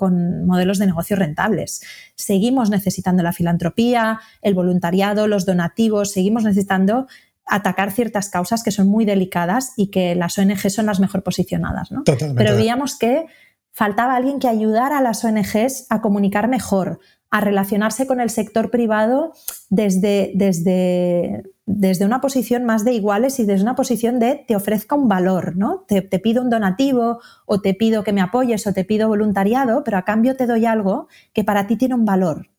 [0.47, 1.83] modelos de negocio rentables.
[2.15, 7.09] Seguimos necesitando la filantropía, el voluntariado, los donativos, seguimos necesitando
[7.45, 11.89] atacar ciertas causas que son muy delicadas y que las ONG son las mejor posicionadas.
[12.07, 13.27] Pero veíamos que
[13.73, 17.01] faltaba alguien que ayudara a las ONGs a comunicar mejor,
[17.33, 19.33] a relacionarse con el sector privado
[19.71, 24.95] desde, desde, desde, una posición más de iguales y desde una posición de te ofrezca
[24.97, 25.87] un valor, ¿no?
[25.89, 29.97] Te, pido un donativo o te pido que me apoyes o te pido voluntariado, pero
[29.97, 32.51] a cambio te doy algo que para ti tiene un valor,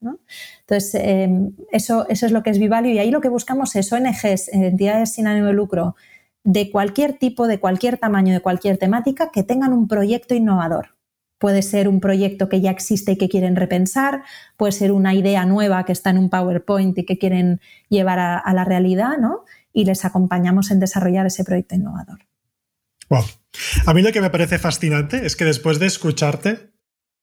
[0.61, 3.93] Entonces, em, eso, eso es lo que es Vivalio y ahí lo que buscamos es
[3.93, 5.95] ONGs, entidades sin ánimo de lucro,
[6.43, 10.95] de cualquier tipo, de cualquier tamaño, de cualquier temática, que tengan un proyecto innovador.
[11.43, 14.23] Puede ser un proyecto que ya existe y que quieren repensar,
[14.55, 18.53] puede ser una idea nueva que está en un PowerPoint y que quieren llevar a,
[18.53, 19.43] la realidad, ¿no?
[19.73, 22.19] Y les acompañamos en desarrollar ese proyecto innovador.
[23.09, 23.25] Wow.
[23.85, 26.71] A mí lo que me parece fascinante es que después de escucharte,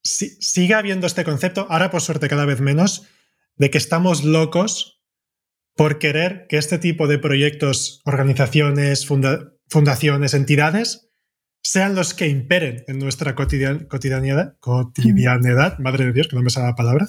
[0.03, 3.07] siga habiendo este concepto, ahora por suerte cada vez menos,
[3.57, 5.03] de que estamos locos
[5.77, 11.10] por querer que este tipo de proyectos, organizaciones, fundaciones, entidades,
[11.63, 16.67] sean los que imperen en nuestra cotidianidad, cotidianidad, madre de Dios, que no me sale
[16.67, 17.07] la palabra,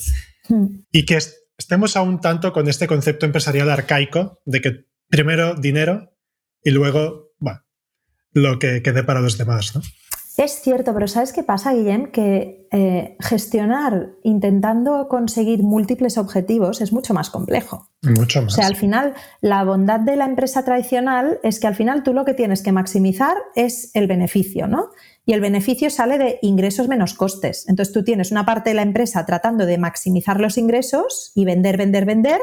[0.50, 0.66] hmm.
[0.92, 1.20] y que
[1.58, 6.14] estemos aún tanto con este concepto empresarial arcaico de que primero dinero
[6.64, 7.62] y luego, bueno,
[8.32, 9.82] lo que quede para los demás, ¿no?
[10.38, 12.12] Es cierto, pero ¿sabes qué pasa, Guillem?
[12.12, 17.89] Que eh, gestionar intentando conseguir múltiples objetivos es mucho más complejo.
[18.02, 18.54] Mucho más.
[18.54, 22.13] O sea, al final, la bondad de la empresa tradicional es que al final tú
[22.13, 24.89] lo que tienes que maximizar es el beneficio, ¿no?
[25.26, 27.67] Y el beneficio sale de ingresos menos costes.
[27.67, 31.78] Entonces tú tienes una parte de la empresa tratando de maximizar los ingresos y vender,
[31.78, 32.39] vender, vender,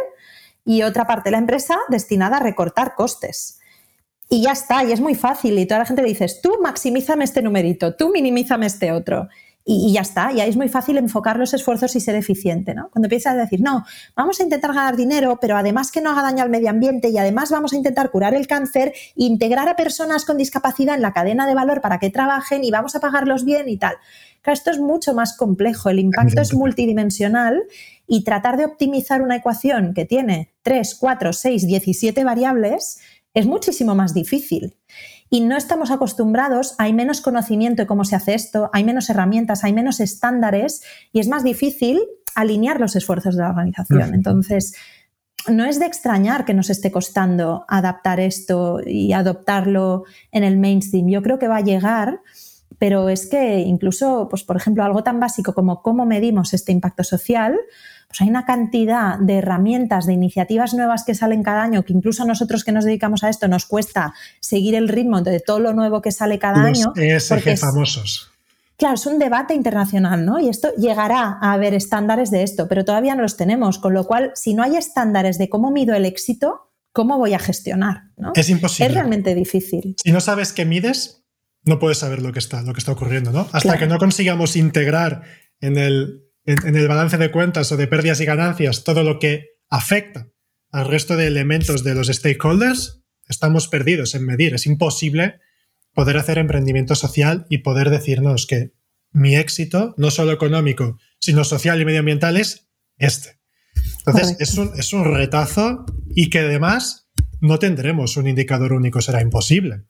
[0.65, 3.58] y otra parte de la empresa destinada a recortar costes.
[4.29, 5.59] Y ya está, y es muy fácil.
[5.59, 9.29] Y toda la gente le dices, tú maximízame este numerito, tú minimízame este otro.
[9.71, 12.89] Y, ya está, y ahí es muy fácil enfocar los esfuerzos y ser eficiente, ¿no?
[12.89, 13.85] Cuando empiezas a decir, no,
[14.17, 17.19] vamos a intentar ganar dinero, pero además que no haga daño al medio ambiente y
[17.19, 21.47] además vamos a intentar curar el cáncer, integrar a personas con discapacidad en la cadena
[21.47, 23.97] de valor para que trabajen y vamos a pagarlos bien y tal.
[24.41, 27.65] Claro, esto es mucho más complejo, el impacto es multidimensional
[28.07, 33.01] y tratar de optimizar una ecuación que tiene 3, 4, 6, 17 variables
[33.35, 34.77] es muchísimo más difícil.
[35.31, 39.63] Y no estamos acostumbrados, hay menos conocimiento de cómo se hace esto, hay menos herramientas,
[39.63, 42.01] hay menos estándares y es más difícil
[42.35, 44.15] alinear los esfuerzos de la organización.
[44.15, 44.75] Entonces,
[45.49, 51.09] no es de extrañar que nos esté costando adaptar esto y adoptarlo en el mainstream.
[51.09, 52.21] Yo creo que va a llegar,
[52.79, 57.05] pero es que incluso, pues, por ejemplo, algo tan básico como cómo medimos este impacto
[57.05, 57.59] social,
[58.09, 62.23] pues hay una cantidad de herramientas, de iniciativas nuevas que salen cada año, que incluso
[62.23, 65.75] a nosotros que nos dedicamos a esto nos cuesta seguir el ritmo de todo lo
[65.75, 66.93] nuevo que sale cada año.
[66.97, 68.31] ESG famosos.
[68.79, 70.39] Claro, es un debate internacional, ¿no?
[70.41, 74.05] Y esto llegará a haber estándares de esto, pero todavía no los tenemos, con lo
[74.05, 78.05] cual, si no hay estándares de cómo mido el éxito, ¿cómo voy a gestionar?
[78.35, 78.87] Es imposible.
[78.87, 79.97] Es realmente difícil.
[80.03, 81.25] Si no sabes qué mides,
[81.65, 83.49] no puedes saber lo que está, lo que está ocurriendo, ¿no?
[83.53, 85.25] Hasta que no consigamos integrar
[85.61, 89.51] en el en, el balance de cuentas o de pérdidas y ganancias todo lo que
[89.69, 90.29] afecta
[90.71, 94.55] al resto de elementos de los stakeholders, estamos perdidos en medir.
[94.55, 95.41] Es imposible
[95.93, 98.73] poder hacer emprendimiento social y poder decirnos que
[99.13, 103.41] mi éxito, no solo económico, sino social y medioambiental, es este.
[104.07, 107.09] Entonces, es un, es un retazo y que además
[107.41, 109.85] no tendremos un indicador único, será imposible.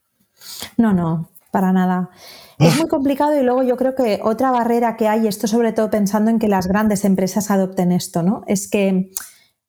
[0.76, 2.10] No, no, para nada.
[2.58, 5.90] Es muy complicado y luego yo creo que otra barrera que hay, esto sobre todo
[5.90, 8.42] pensando en que las grandes empresas adopten esto, ¿no?
[8.46, 9.10] Es que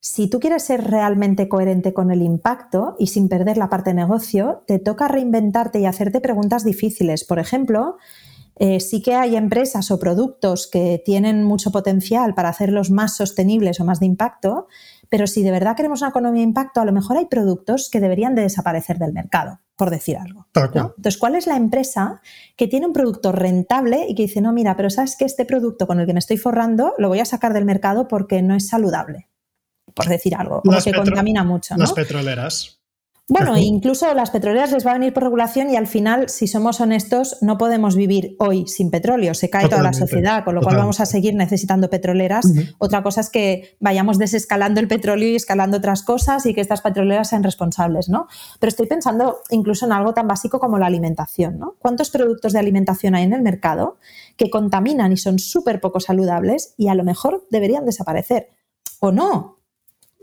[0.01, 3.95] si tú quieres ser realmente coherente con el impacto y sin perder la parte de
[3.95, 7.25] negocio, te toca reinventarte y hacerte preguntas difíciles.
[7.25, 7.97] Por ejemplo,
[8.55, 13.79] eh, sí que hay empresas o productos que tienen mucho potencial para hacerlos más sostenibles
[13.79, 14.67] o más de impacto,
[15.09, 17.99] pero si de verdad queremos una economía de impacto, a lo mejor hay productos que
[17.99, 20.47] deberían de desaparecer del mercado, por decir algo.
[20.55, 22.21] Entonces, ¿cuál es la empresa
[22.55, 25.87] que tiene un producto rentable y que dice, no, mira, pero sabes que este producto
[25.87, 28.67] con el que me estoy forrando lo voy a sacar del mercado porque no es
[28.67, 29.27] saludable?
[29.93, 31.75] Por decir algo, porque contamina mucho.
[31.75, 32.78] Las petroleras.
[33.29, 36.81] Bueno, incluso las petroleras les va a venir por regulación y al final, si somos
[36.81, 39.35] honestos, no podemos vivir hoy sin petróleo.
[39.35, 42.51] Se cae toda la sociedad, con lo cual vamos a seguir necesitando petroleras.
[42.79, 46.81] Otra cosa es que vayamos desescalando el petróleo y escalando otras cosas y que estas
[46.81, 48.27] petroleras sean responsables, ¿no?
[48.59, 51.75] Pero estoy pensando incluso en algo tan básico como la alimentación, ¿no?
[51.77, 53.97] ¿Cuántos productos de alimentación hay en el mercado
[54.37, 58.49] que contaminan y son súper poco saludables y a lo mejor deberían desaparecer?
[58.99, 59.58] ¿O no?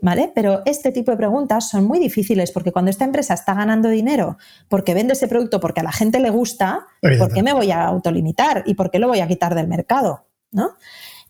[0.02, 0.30] ¿Vale?
[0.34, 4.36] Pero este tipo de preguntas son muy difíciles porque cuando esta empresa está ganando dinero
[4.68, 7.86] porque vende ese producto porque a la gente le gusta, ¿por qué me voy a
[7.86, 10.26] autolimitar y por qué lo voy a quitar del mercado?
[10.50, 10.72] ¿No?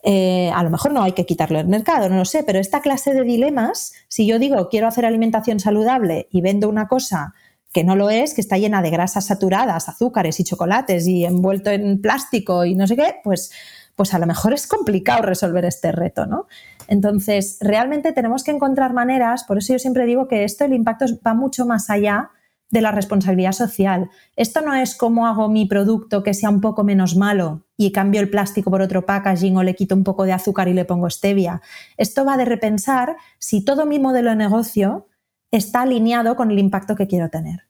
[0.03, 2.81] Eh, a lo mejor no hay que quitarlo del mercado, no lo sé, pero esta
[2.81, 7.35] clase de dilemas, si yo digo quiero hacer alimentación saludable y vendo una cosa
[7.73, 11.71] que no lo es, que está llena de grasas saturadas, azúcares y chocolates y envuelto
[11.71, 13.51] en plástico y no sé qué, pues,
[13.97, 16.47] pues a lo mejor es complicado resolver este reto, ¿no?
[16.87, 21.07] Entonces, realmente tenemos que encontrar maneras, por eso yo siempre digo que esto, el impacto
[21.27, 22.31] va mucho más allá
[22.71, 24.11] de la responsabilidad social.
[24.35, 28.21] Esto no es cómo hago mi producto que sea un poco menos malo y cambio
[28.21, 31.09] el plástico por otro packaging o le quito un poco de azúcar y le pongo
[31.09, 31.63] stevia.
[31.97, 35.07] Esto va de repensar si todo mi modelo de negocio
[35.51, 37.67] está alineado con el impacto que quiero tener.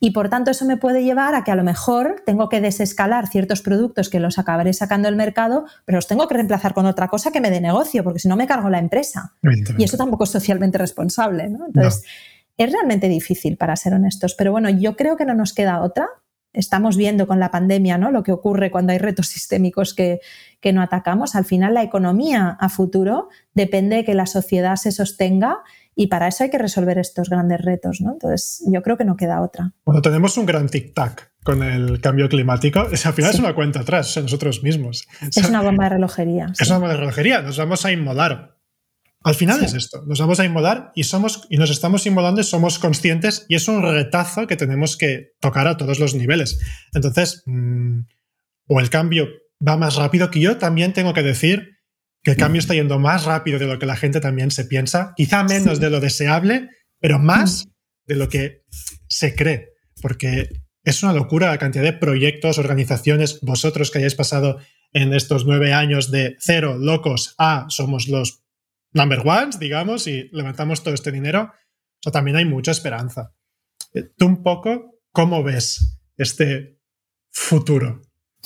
[0.00, 3.28] Y por tanto eso me puede llevar a que a lo mejor tengo que desescalar
[3.28, 7.08] ciertos productos que los acabaré sacando del mercado, pero los tengo que reemplazar con otra
[7.08, 9.34] cosa que me dé negocio, porque si no me cargo la empresa.
[9.78, 11.44] Y eso tampoco es socialmente responsable.
[11.44, 12.04] Entonces,
[12.56, 14.34] es realmente difícil, para ser honestos.
[14.34, 16.08] Pero bueno, yo creo que no nos queda otra.
[16.52, 18.12] Estamos viendo con la pandemia ¿no?
[18.12, 20.20] lo que ocurre cuando hay retos sistémicos que,
[20.60, 21.34] que no atacamos.
[21.34, 25.58] Al final, la economía a futuro depende de que la sociedad se sostenga
[25.96, 28.12] y para eso hay que resolver estos grandes retos, ¿no?
[28.12, 29.72] Entonces, yo creo que no queda otra.
[29.84, 32.80] Bueno, tenemos un gran tic-tac con el cambio climático.
[32.80, 35.06] al final es una cuenta atrás, nosotros mismos.
[35.20, 36.52] Es una bomba de relojería.
[36.58, 38.54] Es una bomba de relojería, nos vamos a inmolar.
[39.22, 42.44] Al final es esto, nos vamos a inmolar y, somos, y nos estamos inmolando y
[42.44, 46.60] somos conscientes y es un retazo que tenemos que tocar a todos los niveles.
[46.92, 48.00] Entonces, mm,
[48.68, 49.28] o el cambio
[49.66, 51.73] va más rápido que yo, también tengo que decir
[52.24, 55.12] que el cambio está yendo más rápido de lo que la gente también se piensa,
[55.14, 57.68] quizá menos de lo deseable, pero más
[58.06, 58.62] de lo que
[59.08, 60.48] se cree, porque
[60.82, 64.58] es una locura la cantidad de proyectos, organizaciones, vosotros que hayáis pasado
[64.92, 68.42] en estos nueve años de cero locos a somos los
[68.94, 71.52] number ones, digamos, y levantamos todo este dinero,
[72.06, 73.34] o también hay mucha esperanza.
[73.92, 76.78] Eh, tú un poco, ¿cómo ves este
[77.30, 78.00] futuro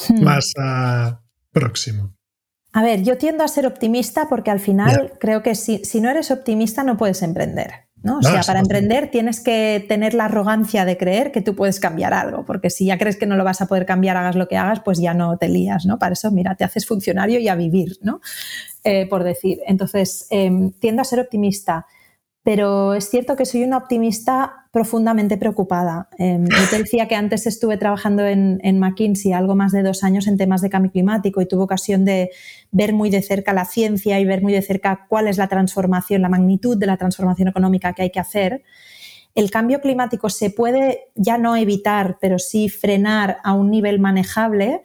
[0.08, 0.24] hmm.
[0.24, 2.17] más ah, próximo?
[2.72, 6.30] A ver, yo tiendo a ser optimista porque al final creo que si, no eres
[6.30, 7.88] optimista no puedes emprender.
[8.00, 8.18] ¿no?
[8.18, 12.14] O sea, para emprender tienes que tener la arrogancia de creer que tú puedes cambiar
[12.14, 14.56] algo, porque si ya crees que no lo vas a poder cambiar, hagas lo que
[14.56, 15.98] hagas, pues ya no te lías, ¿no?
[15.98, 18.20] Para eso, mira, te haces funcionario y a vivir, ¿no?
[18.84, 19.58] Eh, por decir.
[19.66, 21.86] Entonces, em, tiendo a ser optimista
[22.48, 26.08] pero es cierto que soy una optimista profundamente preocupada.
[26.18, 30.26] Eh, yo te decía que antes estuve trabajando en, McKinsey algo más de dos años
[30.26, 32.30] en temas de cambio climático y tuve ocasión de
[32.70, 36.22] ver muy de cerca la ciencia y ver muy de cerca cuál es la transformación,
[36.22, 38.62] la magnitud de la transformación económica que hay que hacer.
[39.34, 44.84] El cambio climático se puede ya no evitar, pero sí frenar a un nivel manejable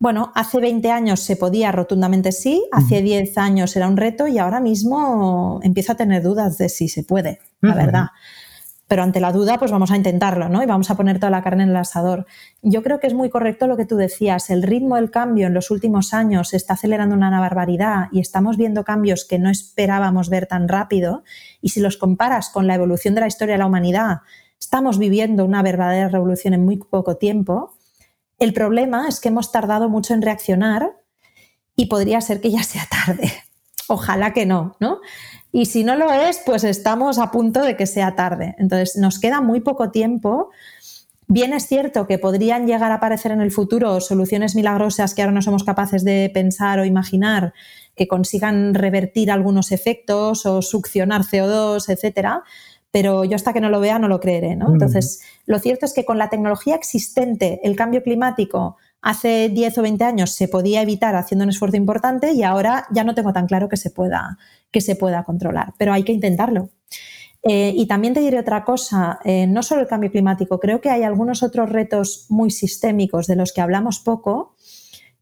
[0.00, 4.38] bueno, hace 20 años se podía rotundamente sí, hace 10 años era un reto y
[4.38, 8.06] ahora mismo empiezo a tener dudas de si se puede, la verdad.
[8.86, 10.62] Pero ante la duda, pues vamos a intentarlo, ¿no?
[10.62, 12.26] Y vamos a poner toda la carne en el asador.
[12.62, 14.48] Yo creo que es muy correcto lo que tú decías.
[14.48, 18.56] El ritmo del cambio en los últimos años se está acelerando una barbaridad y estamos
[18.56, 21.22] viendo cambios que no esperábamos ver tan rápido.
[21.60, 24.20] Y si los comparas con la evolución de la historia de la humanidad,
[24.58, 27.77] estamos viviendo una verdadera revolución en muy poco tiempo.
[28.38, 30.96] El problema es que hemos tardado mucho en reaccionar
[31.76, 33.32] y podría ser que ya sea tarde.
[33.88, 35.00] Ojalá que no, ¿no?
[35.50, 38.54] Y si no lo es, pues estamos a punto de que sea tarde.
[38.58, 40.50] Entonces, nos queda muy poco tiempo
[41.30, 45.34] Bien es cierto que podrían llegar a aparecer en el futuro soluciones milagrosas que ahora
[45.34, 47.52] no somos capaces de pensar o imaginar
[47.94, 52.44] que consigan revertir algunos efectos o succionar CO2, etcétera,
[52.90, 54.72] pero yo hasta que no lo vea no lo creeré, ¿no?
[54.72, 59.82] Entonces, lo cierto es que con la tecnología existente, el cambio climático hace 10 o
[59.82, 63.46] 20 años se podía evitar haciendo un esfuerzo importante y ahora ya no tengo tan
[63.46, 64.38] claro que se pueda,
[64.70, 66.70] que se pueda controlar, pero hay que intentarlo.
[67.42, 70.90] Eh, y también te diré otra cosa, eh, no solo el cambio climático, creo que
[70.90, 74.56] hay algunos otros retos muy sistémicos de los que hablamos poco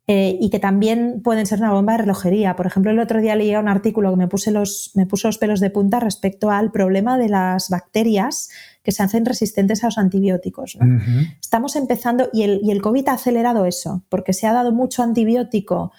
[0.08, 2.54] eh, y que también pueden ser una bomba de relojería.
[2.54, 5.38] Por ejemplo, el otro día leía un artículo que me, puse los, me puso los
[5.38, 8.48] pelos de punta respecto al problema de las bacterias
[8.84, 10.78] que se hacen resistentes a los antibióticos.
[11.40, 15.02] Estamos empezando, y el, y el COVID ha acelerado eso, porque se ha dado mucho
[15.02, 15.90] antibiótico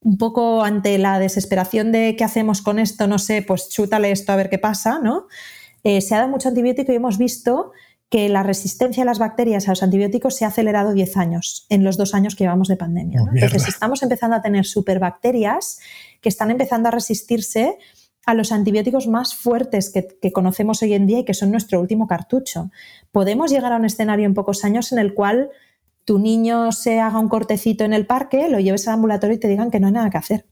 [0.00, 4.32] un poco ante la desesperación de qué hacemos con esto, no sé, pues chútale esto
[4.32, 5.28] a ver qué pasa, ¿no?
[5.84, 7.70] Eh, se ha dado mucho antibiótico y hemos visto
[8.12, 11.82] que la resistencia de las bacterias a los antibióticos se ha acelerado 10 años en
[11.82, 13.22] los dos años que llevamos de pandemia.
[13.22, 15.80] Oh, Entonces estamos empezando a tener superbacterias
[16.20, 17.78] que están empezando a resistirse
[18.26, 21.80] a los antibióticos más fuertes que, que, conocemos hoy en día y que son nuestro
[21.80, 22.70] último cartucho.
[23.12, 25.48] Podemos llegar a un escenario en pocos años en el cual
[26.04, 29.48] tu niño se haga un cortecito en el parque, lo lleves al ambulatorio y te
[29.48, 30.44] digan que no hay nada que hacer.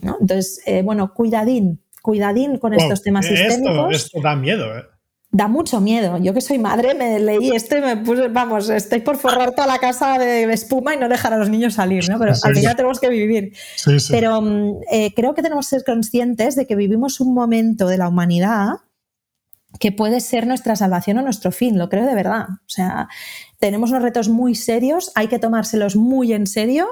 [0.00, 3.94] Entonces, eh, bueno, cuidadín, cuidadín con estos temas sistémicos.
[3.94, 4.84] Esto da miedo, ¿eh?
[5.32, 6.18] Da mucho miedo.
[6.18, 9.68] Yo que soy madre me leí esto y me puse, vamos, estoy por forrar toda
[9.68, 12.18] la casa de espuma y no dejar a los niños salir, ¿no?
[12.18, 13.52] Pero al final tenemos que vivir.
[14.10, 17.98] Pero mm, eh, creo que tenemos que ser conscientes de que vivimos un momento de
[17.98, 18.78] la humanidad
[19.78, 22.46] que puede ser nuestra salvación o nuestro fin, lo creo de verdad.
[22.50, 23.08] O sea,
[23.60, 26.88] tenemos unos retos muy serios, hay que tomárselos muy en serio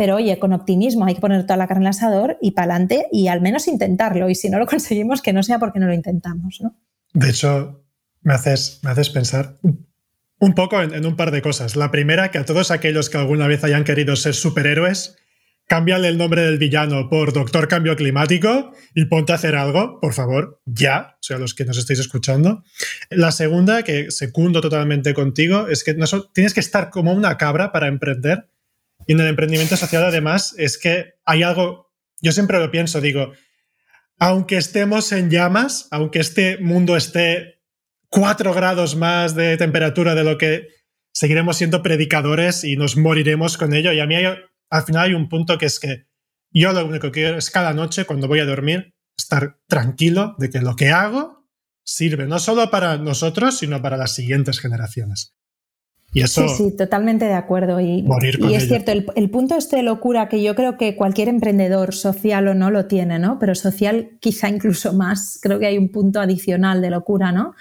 [0.00, 3.06] pero oye, con optimismo hay que poner toda la carne al asador y para adelante
[3.12, 4.30] y al menos intentarlo.
[4.30, 6.58] Y si no lo conseguimos, que no sea porque no lo intentamos.
[6.62, 6.74] ¿no?
[7.12, 7.84] De hecho,
[8.22, 11.76] me haces, me haces pensar un poco en, un par de cosas.
[11.76, 15.16] La primera, que a todos aquellos que alguna vez hayan querido ser superhéroes,
[15.66, 20.14] cámbiale el nombre del villano por Doctor Cambio Climático y ponte a hacer algo, por
[20.14, 22.64] favor, ya, o sea, los que nos estáis escuchando.
[23.10, 27.70] La segunda, que secundo totalmente contigo, es que no tienes que estar como una cabra
[27.70, 28.50] para emprender
[29.06, 33.32] y en el emprendimiento social, además, es que hay algo, yo siempre lo pienso, digo,
[34.20, 37.62] aunque estemos en llamas, aunque este mundo esté
[38.10, 40.68] cuatro grados más de temperatura de lo que
[41.12, 43.92] seguiremos siendo predicadores y nos moriremos con ello.
[43.92, 46.06] Y a mí al final hay un punto que es que
[46.52, 50.50] yo lo único que quiero es cada noche, cuando voy a dormir, estar tranquilo de
[50.50, 51.48] que lo que hago
[51.82, 55.34] sirve no solo para nosotros, sino para las siguientes generaciones
[56.12, 57.80] sí, sí, totalmente de acuerdo.
[57.80, 58.04] Y,
[58.40, 62.48] y es cierto, el, punto este de locura que yo creo que cualquier emprendedor, social
[62.48, 63.38] o no, lo tiene, ¿no?
[63.38, 67.54] Pero social quizá incluso más, creo que hay un punto adicional de locura, ¿no?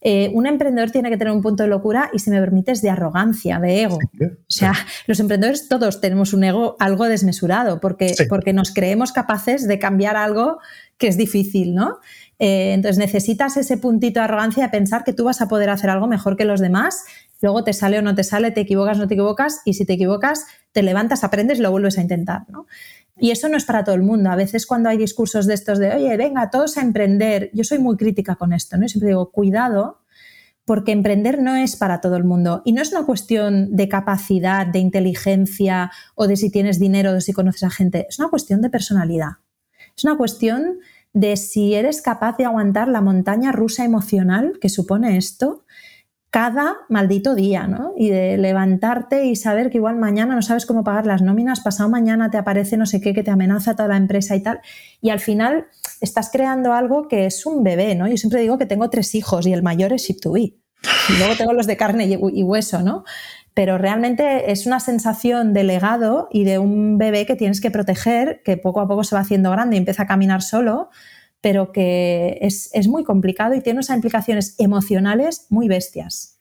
[0.00, 2.90] Eh, un emprendedor tiene que tener un punto de locura y, si me permites, de
[2.90, 3.98] arrogancia, de ego.
[4.20, 4.72] O sea,
[5.06, 10.16] los emprendedores todos tenemos un ego algo desmesurado porque, porque nos creemos capaces de cambiar
[10.16, 10.58] algo
[10.98, 11.98] que es difícil, ¿no?
[12.38, 15.90] Eh, entonces necesitas ese puntito de arrogancia de pensar que tú vas a poder hacer
[15.90, 17.04] algo mejor que los demás
[17.40, 19.84] luego te sale o no te sale, te equivocas o no te equivocas, y si
[19.84, 22.42] te equivocas, te levantas, aprendes y lo vuelves a intentar.
[22.48, 22.66] ¿no?
[23.16, 24.30] Y eso no es para todo el mundo.
[24.30, 27.78] A veces cuando hay discursos de estos de, oye, venga, todos a emprender, yo soy
[27.78, 28.88] muy crítica con esto, ¿no?
[28.88, 30.00] siempre digo, cuidado,
[30.64, 32.62] porque emprender no es para todo el mundo.
[32.64, 37.14] Y no es una cuestión de capacidad, de inteligencia o de si tienes dinero o
[37.14, 38.06] de si conoces a gente.
[38.08, 39.38] Es una cuestión de personalidad.
[39.96, 40.78] Es una cuestión
[41.12, 45.64] de si eres capaz de aguantar la montaña rusa emocional que supone esto
[46.30, 47.94] cada maldito día, ¿no?
[47.96, 51.88] Y de levantarte y saber que igual mañana no sabes cómo pagar las nóminas, pasado
[51.88, 54.60] mañana te aparece no sé qué que te amenaza toda la empresa y tal.
[55.00, 55.66] Y al final
[56.00, 58.06] estás creando algo que es un bebé, ¿no?
[58.08, 60.54] Yo siempre digo que tengo tres hijos y el mayor es Ship2B.
[61.08, 63.04] Y luego tengo los de carne y hueso, ¿no?
[63.54, 68.42] Pero realmente es una sensación de legado y de un bebé que tienes que proteger,
[68.44, 70.90] que poco a poco se va haciendo grande y empieza a caminar solo
[71.40, 76.38] pero que es, muy complicado y tiene unas implicaciones emocionales muy bestias.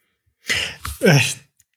[1.02, 1.20] Eh,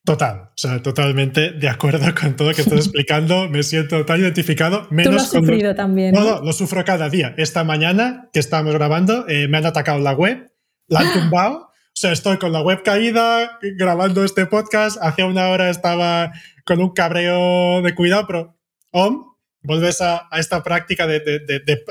[0.04, 3.48] total, o sea, totalmente de acuerdo con todo lo que estás explicando.
[3.48, 4.86] Me siento tan identificado.
[4.90, 6.14] Menos Tú lo has sufrido también.
[6.14, 7.34] No, no, lo sufro cada día.
[7.36, 10.50] Esta mañana que estábamos grabando, eh, me han atacado la web,
[10.86, 11.69] la han tumbado.
[12.00, 14.96] Sea, estoy con la web caída, grabando este podcast.
[15.02, 16.32] Hace una hora estaba
[16.64, 18.58] con un cabreo de cuidado, pero
[18.90, 21.20] om, vuelves a, esta práctica de,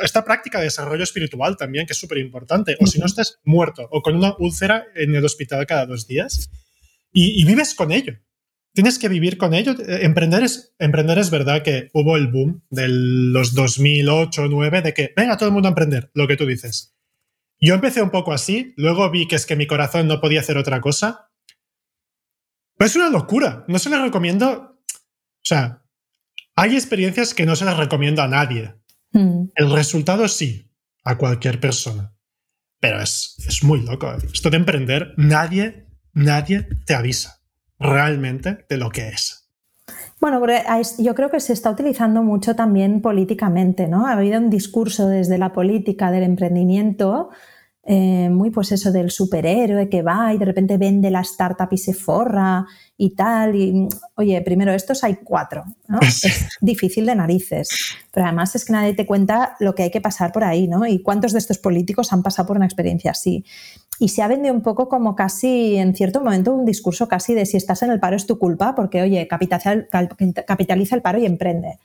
[0.01, 2.75] esta práctica de desarrollo espiritual también, que es súper importante.
[2.79, 6.49] O si no estás muerto o con una úlcera en el hospital cada dos días
[7.13, 8.17] y, vives con ello.
[8.73, 9.75] Tienes que vivir con ello.
[9.77, 15.13] Emprender es, emprender es verdad que hubo el boom de los 2008 2009 de que
[15.15, 16.95] venga todo el mundo a emprender, lo que tú dices.
[17.61, 20.57] Yo empecé un poco así, luego vi que es que mi corazón no podía hacer
[20.57, 21.29] otra cosa
[22.77, 23.65] Pues es una locura.
[23.67, 24.79] No se las recomiendo.
[24.79, 25.83] O sea,
[26.55, 28.75] hay experiencias que no se las recomiendo a nadie.
[29.11, 29.49] Mm.
[29.55, 30.71] El resultado sí,
[31.03, 32.13] a cualquier persona.
[32.79, 34.09] Pero es, es muy loco.
[34.33, 37.41] Esto de emprender, nadie, nadie te avisa
[37.77, 39.39] realmente de lo que es.
[40.19, 40.41] Bueno,
[40.97, 44.05] yo creo que se está utilizando mucho también políticamente, ¿no?
[44.05, 47.29] Ha habido un discurso desde la política del emprendimiento
[47.91, 51.77] eh, muy pues eso del superhéroe que va y de repente vende la startup y
[51.79, 53.55] se forra y tal.
[53.55, 55.97] Y oye, primero, estos hay cuatro, ¿no?
[56.03, 57.95] Es difícil de narices.
[58.11, 60.85] Pero además es que nadie te cuenta lo que hay que pasar por ahí, ¿no?
[60.85, 63.43] Y cuántos de estos políticos han pasado por una experiencia así.
[63.97, 67.47] Y se ha vendido un poco como casi, en cierto momento, un discurso casi de
[67.47, 71.79] si estás en el paro es tu culpa, porque, oye, capitaliza el paro y emprende.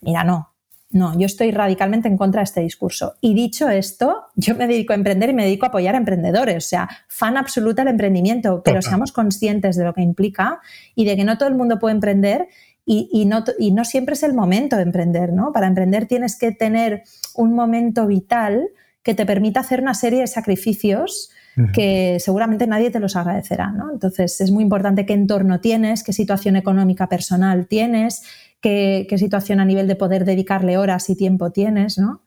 [0.00, 0.51] Mira, no,
[0.92, 3.14] no, yo estoy radicalmente en contra de este discurso.
[3.20, 6.66] Y dicho esto, yo me dedico a emprender y me dedico a apoyar a emprendedores.
[6.66, 10.60] O sea, fan absoluta del emprendimiento, pero seamos conscientes de lo que implica
[10.94, 12.48] y de que no todo el mundo puede emprender
[12.84, 15.52] y, no, y no siempre es el momento de emprender, ¿no?
[15.52, 18.68] Para emprender tienes que tener un momento vital
[19.02, 21.30] que te permita hacer una serie de sacrificios
[21.74, 23.92] que seguramente nadie te los agradecerá, ¿no?
[23.92, 28.22] Entonces es muy importante qué entorno tienes, qué situación económica personal tienes,
[28.62, 32.22] qué, situación a nivel de poder dedicarle horas y tiempo tienes, ¿no?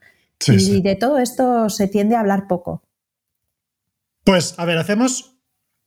[0.47, 2.83] y de todo esto se tiende a hablar poco.
[4.23, 5.37] Pues, a ver, hacemos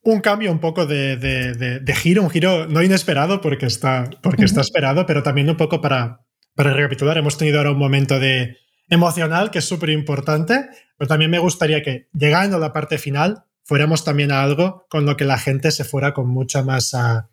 [0.03, 5.07] un cambio un poco de, giro, un giro no inesperado porque está, porque está esperado,
[5.07, 6.25] pero también un poco para,
[6.55, 7.19] para recapitular.
[7.19, 8.57] Hemos tenido ahora un momento de
[8.89, 13.45] emocional que es súper importante, pero también me gustaría que, llegando a la parte final,
[13.65, 16.95] fuéramos también a algo con lo que la gente se fuera con mucha más...
[16.95, 17.29] Ah,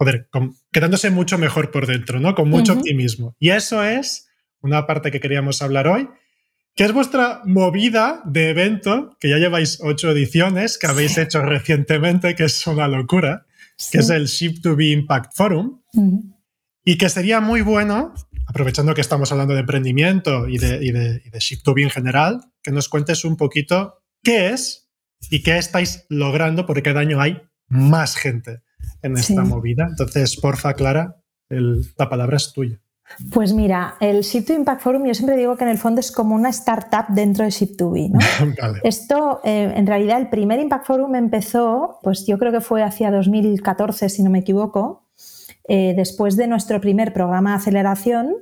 [0.00, 0.30] joder,
[0.72, 2.34] quedándose mucho mejor por dentro, ¿no?
[2.34, 3.36] Con mucho optimismo.
[3.38, 4.30] Y eso es
[4.62, 6.08] una parte que queríamos hablar hoy,
[6.74, 12.34] que es vuestra movida de evento, que ya lleváis ocho ediciones, que habéis hecho recientemente,
[12.34, 13.44] que es una locura,
[13.92, 15.82] que es el Ship to Be Impact Forum,
[16.82, 18.14] y que sería muy bueno,
[18.46, 21.82] aprovechando que estamos hablando de emprendimiento y de, y de, y de Ship to Be
[21.82, 24.90] en general, que nos cuentes un poquito qué es
[25.28, 28.62] y qué estáis logrando, porque cada año hay más gente
[29.02, 29.86] en esta movida.
[29.88, 31.16] Entonces, porfa, Clara,
[31.48, 32.80] la palabra es tuya.
[33.32, 36.12] Pues mira, el Ship to Impact Forum yo siempre digo que en el fondo es
[36.12, 38.08] como una startup dentro de Ship to Be.
[38.08, 38.18] ¿no?
[38.84, 43.10] Esto, eh, en realidad, el primer Impact Forum empezó, pues yo creo que fue hacia
[43.10, 45.08] 2014, si no me equivoco,
[45.68, 48.36] eh, después de nuestro primer programa de aceleración,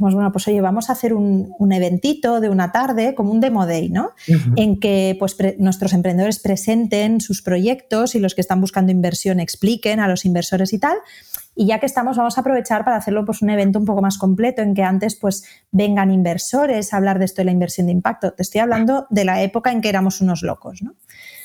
[0.00, 3.66] dijimos, bueno, pues oye, vamos a hacer un, eventito de una tarde, como un demo
[3.66, 4.12] day, ¿no?
[4.56, 10.00] En que pues, nuestros emprendedores presenten sus proyectos y los que están buscando inversión expliquen
[10.00, 10.96] a los inversores y tal.
[11.54, 14.16] Y ya que estamos, vamos a aprovechar para hacerlo pues, un evento un poco más
[14.16, 17.92] completo en que antes pues, vengan inversores a hablar de esto de la inversión de
[17.92, 18.32] impacto.
[18.32, 20.94] Te estoy hablando de la época en que éramos unos locos, ¿no?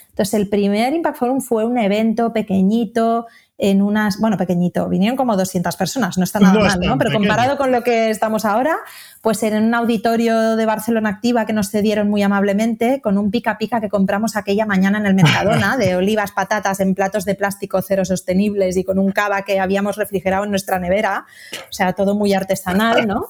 [0.09, 3.25] Entonces, el primer Impact Forum fue un evento pequeñito,
[3.57, 6.97] en unas, bueno, pequeñito, vinieron como 200 personas, no está nada mal, ¿no?
[6.97, 8.75] Pero comparado con lo que estamos ahora,
[9.21, 13.57] pues en un auditorio de Barcelona Activa que nos cedieron muy amablemente, con un pica
[13.57, 17.81] pica que compramos aquella mañana en el Mercadona, de olivas, patatas en platos de plástico
[17.81, 22.13] cero sostenibles y con un cava que habíamos refrigerado en nuestra nevera, o sea, todo
[22.13, 23.29] muy artesanal, ¿no?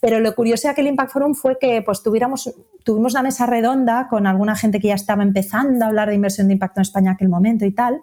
[0.00, 2.54] Pero lo curioso de aquel Impact Forum fue que pues, tuviéramos,
[2.84, 6.46] tuvimos una mesa redonda con alguna gente que ya estaba empezando a hablar de inversión
[6.46, 8.02] de impacto en España en aquel momento y tal,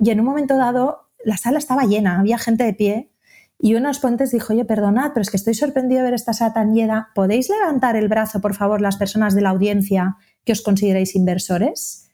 [0.00, 3.12] y en un momento dado, la sala estaba llena, había gente de pie.
[3.58, 6.14] Y uno de los ponentes dijo, oye, perdonad, pero es que estoy sorprendido de ver
[6.14, 7.10] esta sala tan llena.
[7.14, 12.08] ¿Podéis levantar el brazo, por favor, las personas de la audiencia que os consideréis inversores?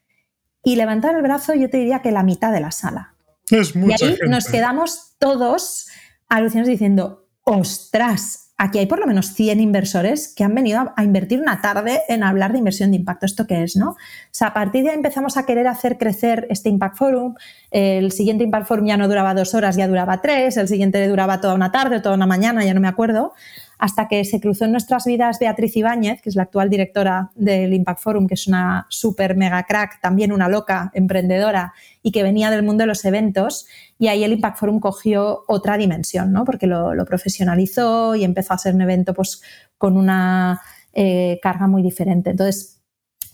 [0.65, 3.15] Y levantar el brazo, yo te diría que la mitad de la sala.
[3.49, 5.87] Es mucha y ahí nos quedamos todos
[6.29, 11.41] alucinados diciendo, ostras, aquí hay por lo menos 100 inversores que han venido a, invertir
[11.41, 13.27] una tarde en hablar de inversión de impacto.
[13.27, 13.77] ¿Esto qué es?
[13.77, 13.91] ¿no?
[13.91, 13.97] O
[14.31, 17.35] sea, a partir de ahí empezamos a querer hacer crecer este Impact Forum.
[17.71, 20.57] El siguiente Impact Forum ya no duraba dos horas, ya duraba tres.
[20.57, 23.35] El siguiente duraba toda una tarde toda una mañana, ya no me acuerdo
[23.79, 27.75] hasta que se cruzó en nuestras vidas Beatriz Ibáñez, que es la actual directora del
[27.75, 32.51] Impact Forum, que es una súper mega crack, también una loca emprendedora y que venía
[32.51, 33.67] del mundo de los eventos.
[33.99, 36.45] Y ahí el Impact Forum cogió otra dimensión, ¿no?
[36.45, 39.43] porque lo, profesionalizó y empezó a ser un evento pues,
[39.79, 40.61] con una
[40.93, 42.31] eh, carga muy diferente.
[42.31, 42.76] Entonces,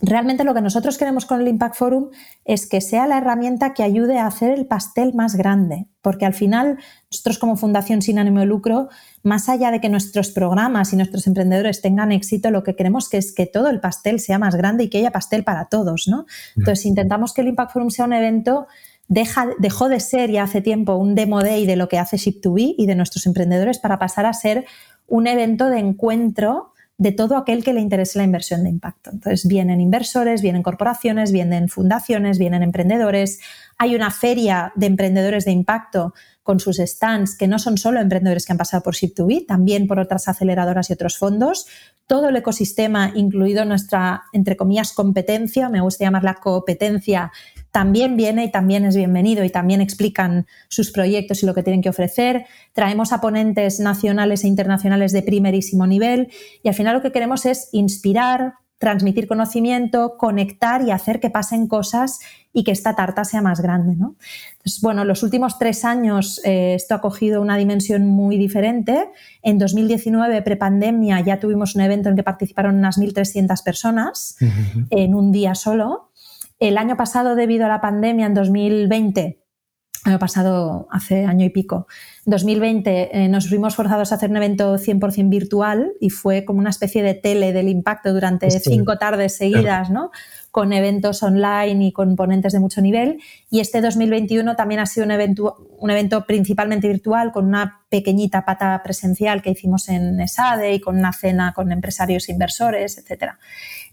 [0.05, 2.09] Realmente lo que nosotros queremos con el Impact Forum
[2.43, 6.33] es que sea la herramienta que ayude a hacer el pastel más grande, porque al
[6.33, 6.77] final
[7.09, 8.89] nosotros como fundación sin ánimo de lucro,
[9.23, 13.17] más allá de que nuestros programas y nuestros emprendedores tengan éxito, lo que queremos que
[13.17, 16.25] es que todo el pastel sea más grande y que haya pastel para todos, ¿no?
[16.57, 18.67] Entonces intentamos que el Impact Forum sea un evento
[19.07, 22.87] dejó de ser ya hace tiempo un demo day de lo que hace Ship2B y
[22.87, 24.65] de nuestros emprendedores para pasar a ser
[25.07, 29.09] un evento de encuentro de todo aquel que le interese la inversión de impacto.
[29.11, 33.39] Entonces, vienen inversores, vienen corporaciones, vienen fundaciones, vienen emprendedores,
[33.77, 36.13] Hay una feria de emprendedores de impacto
[36.43, 39.99] con sus stands, que no son solo emprendedores que han pasado por Ship2B, también por
[39.99, 41.65] otras aceleradoras y otros fondos.
[42.05, 47.31] Todo el ecosistema, incluido nuestra, entre comillas, competencia, me gusta llamarla competencia,
[47.71, 51.81] también viene y también es bienvenido y también explican sus proyectos y lo que tienen
[51.81, 52.45] que ofrecer.
[52.73, 56.29] Traemos a ponentes nacionales e internacionales de primerísimo nivel
[56.61, 61.67] y al final lo que queremos es inspirar, transmitir conocimiento, conectar y hacer que pasen
[61.67, 62.19] cosas
[62.51, 63.95] y que esta tarta sea más grande.
[63.95, 64.17] ¿no?
[64.57, 69.07] Entonces, bueno, los últimos tres años eh, esto ha cogido una dimensión muy diferente.
[69.41, 74.35] En 2019, prepandemia, ya tuvimos un evento en que participaron unas 1.300 personas
[74.89, 76.11] en un día solo.
[76.59, 79.42] El año pasado, debido a la pandemia, en 2020,
[80.05, 81.87] año pasado, hace año y pico,
[82.25, 86.69] 2020, eh, nos fuimos forzados a hacer un evento 100% virtual y fue como una
[86.69, 90.11] especie de tele del impacto durante cinco tardes seguidas, ¿no?
[90.53, 93.19] con eventos online y con ponentes de mucho nivel.
[93.49, 98.45] Y este 2021 también ha sido un evento, un evento principalmente virtual, con una pequeñita
[98.45, 103.31] pata presencial que hicimos en ESADE y con una cena con empresarios e inversores, etc.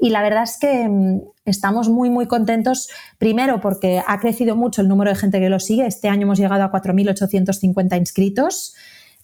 [0.01, 2.89] Y la verdad es que mm, estamos muy, muy contentos,
[3.19, 5.87] primero porque ha crecido mucho el número de gente que lo sigue.
[5.87, 8.75] Este año hemos llegado a 4.850 inscritos.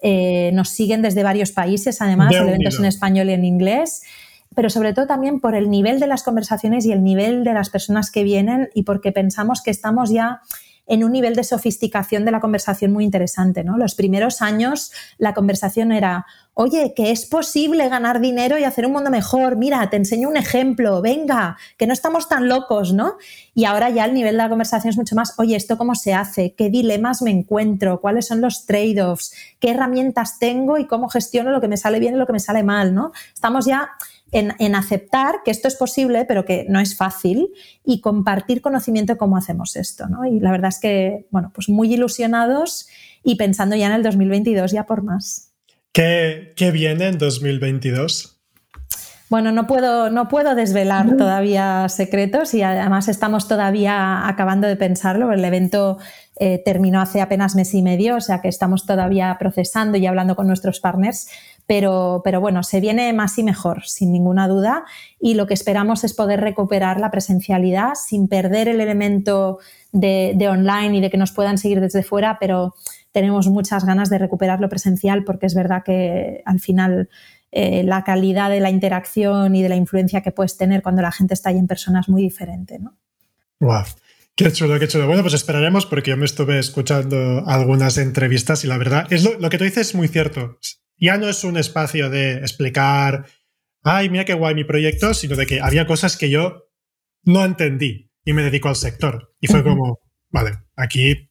[0.00, 4.02] Eh, nos siguen desde varios países, además, el evento es en español y en inglés
[4.56, 7.68] pero sobre todo también por el nivel de las conversaciones y el nivel de las
[7.68, 10.40] personas que vienen y porque pensamos que estamos ya
[10.86, 13.64] en un nivel de sofisticación de la conversación muy interesante.
[13.64, 13.76] ¿no?
[13.76, 18.92] Los primeros años la conversación era, oye, que es posible ganar dinero y hacer un
[18.92, 23.16] mundo mejor, mira, te enseño un ejemplo, venga, que no estamos tan locos, ¿no?
[23.54, 26.14] Y ahora ya el nivel de la conversación es mucho más, oye, ¿esto cómo se
[26.14, 26.54] hace?
[26.54, 28.00] ¿Qué dilemas me encuentro?
[28.00, 29.32] ¿Cuáles son los trade-offs?
[29.58, 32.40] ¿Qué herramientas tengo y cómo gestiono lo que me sale bien y lo que me
[32.40, 33.12] sale mal, ¿no?
[33.34, 33.90] Estamos ya
[34.36, 37.48] en, aceptar que esto es posible, pero que no es fácil,
[37.84, 40.06] y compartir conocimiento de cómo hacemos esto.
[40.08, 40.24] ¿no?
[40.24, 42.88] Y la verdad es que, bueno, pues muy ilusionados
[43.22, 45.52] y pensando ya en el 2022 ya por más.
[45.92, 48.36] ¿Qué, qué viene en 2022?
[49.28, 55.32] Bueno, no puedo, no puedo desvelar todavía secretos y además estamos todavía acabando de pensarlo.
[55.32, 55.98] El evento
[56.38, 60.36] eh, terminó hace apenas mes y medio, o sea que estamos todavía procesando y hablando
[60.36, 61.28] con nuestros partners,
[61.66, 64.84] pero, pero bueno, se viene más y mejor, sin ninguna duda,
[65.20, 69.58] y lo que esperamos es poder recuperar la presencialidad sin perder el elemento
[69.92, 72.74] de, online y de que nos puedan seguir desde fuera, pero
[73.12, 77.08] tenemos muchas ganas de recuperar lo presencial porque es verdad que al final
[77.50, 81.12] eh, la calidad de la interacción y de la influencia que puedes tener cuando la
[81.12, 82.96] gente está ahí en persona es muy diferente, ¿no?
[83.60, 83.84] Wow.
[84.34, 85.06] Qué chulo, qué chulo.
[85.06, 89.48] Bueno, pues esperaremos porque yo me estuve escuchando algunas entrevistas y la verdad, es lo,
[89.48, 90.58] que tú dices es muy cierto.
[90.98, 93.26] Ya no es un espacio de explicar,
[93.82, 96.70] ay, mira qué guay mi proyecto, sino de que había cosas que yo
[97.24, 99.34] no entendí y me dedico al sector.
[99.40, 101.30] Y fue como, vale, aquí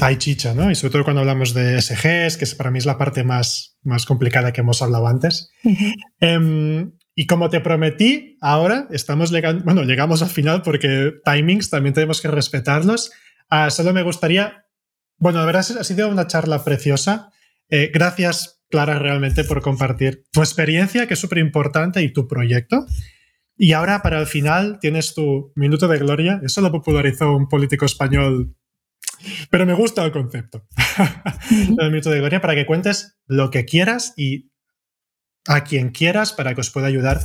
[0.00, 0.70] hay chicha, ¿no?
[0.70, 4.06] Y sobre todo cuando hablamos de SGs, que para mí es la parte más, más
[4.06, 5.50] complicada que hemos hablado antes.
[6.20, 11.94] Em, y como te prometí, ahora estamos llegando, bueno, llegamos al final porque timings también
[11.94, 13.12] tenemos que respetarlos.
[13.48, 14.66] Ah, solo me gustaría,
[15.18, 17.30] bueno, la verdad ha sido una charla preciosa.
[17.70, 22.86] Eh, gracias, Clara, realmente por compartir tu experiencia, que es súper importante, y tu proyecto.
[23.56, 26.40] Y ahora, para el final, tienes tu minuto de gloria.
[26.42, 28.54] Eso lo popularizó un político español
[29.50, 30.66] pero me gusta el concepto.
[31.78, 34.50] el minuto de gloria para que cuentes lo que quieras y
[35.46, 37.20] a quien quieras para que os pueda ayudar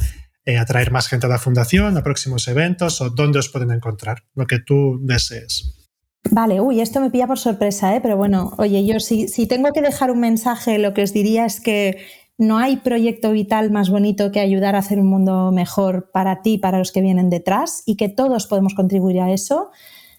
[0.45, 3.71] eh, a traer más gente a la fundación, a próximos eventos o dónde os pueden
[3.71, 5.78] encontrar, lo que tú desees.
[6.24, 8.01] Vale, uy, esto me pilla por sorpresa, ¿eh?
[8.01, 11.61] pero bueno, oye, yo si, tengo que dejar un mensaje, lo que os diría es
[11.61, 11.97] que
[12.38, 16.57] no hay proyecto vital más bonito que ayudar a hacer un mundo mejor para ti,
[16.57, 19.72] para los que vienen detrás, y que todos podemos contribuir a eso.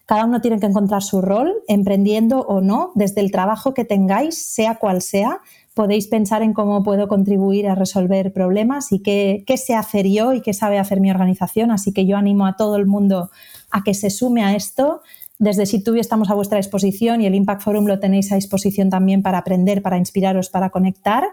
[0.07, 4.53] Cada uno tiene que encontrar su rol, emprendiendo o no, desde el trabajo que tengáis,
[4.53, 5.41] sea cual sea,
[5.75, 10.33] podéis pensar en cómo puedo contribuir a resolver problemas y qué, qué sé hacer yo
[10.33, 11.71] y qué sabe hacer mi organización.
[11.71, 13.31] Así que yo animo a todo el mundo
[13.71, 15.03] a que se sume a esto.
[15.41, 19.23] Desde SITUBI estamos a vuestra disposición y el Impact Forum lo tenéis a disposición también
[19.23, 21.25] para aprender, para inspiraros, para conectar.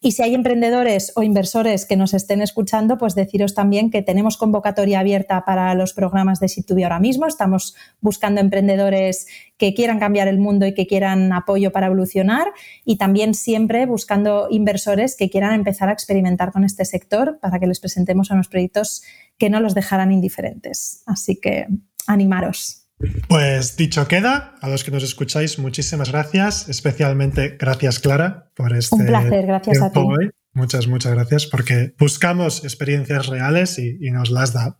[0.00, 4.38] Y si hay emprendedores o inversores que nos estén escuchando, pues deciros también que tenemos
[4.38, 7.26] convocatoria abierta para los programas de Situbi ahora mismo.
[7.26, 9.26] Estamos buscando emprendedores
[9.58, 12.54] que quieran cambiar el mundo y que quieran apoyo para evolucionar
[12.86, 17.66] y también siempre buscando inversores que quieran empezar a experimentar con este sector para que
[17.66, 19.02] les presentemos unos proyectos
[19.36, 21.02] que no los dejarán indiferentes.
[21.04, 21.66] Así que
[22.06, 22.81] animaros.
[23.28, 28.94] Pues dicho queda, a los que nos escucháis, muchísimas gracias, especialmente gracias Clara por este
[28.94, 30.00] Un placer, gracias a ti.
[30.54, 34.78] Muchas, muchas gracias porque buscamos experiencias reales y, nos las da,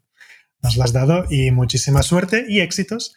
[0.62, 3.14] nos las has dado y muchísima suerte y éxitos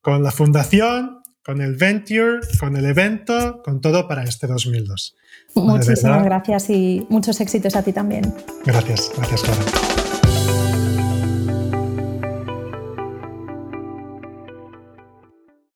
[0.00, 5.16] con la fundación, con el venture, con el evento, con todo para este 2002.
[5.54, 8.34] Muchísimas gracias y muchos éxitos a ti también.
[8.64, 9.97] Gracias, gracias Clara.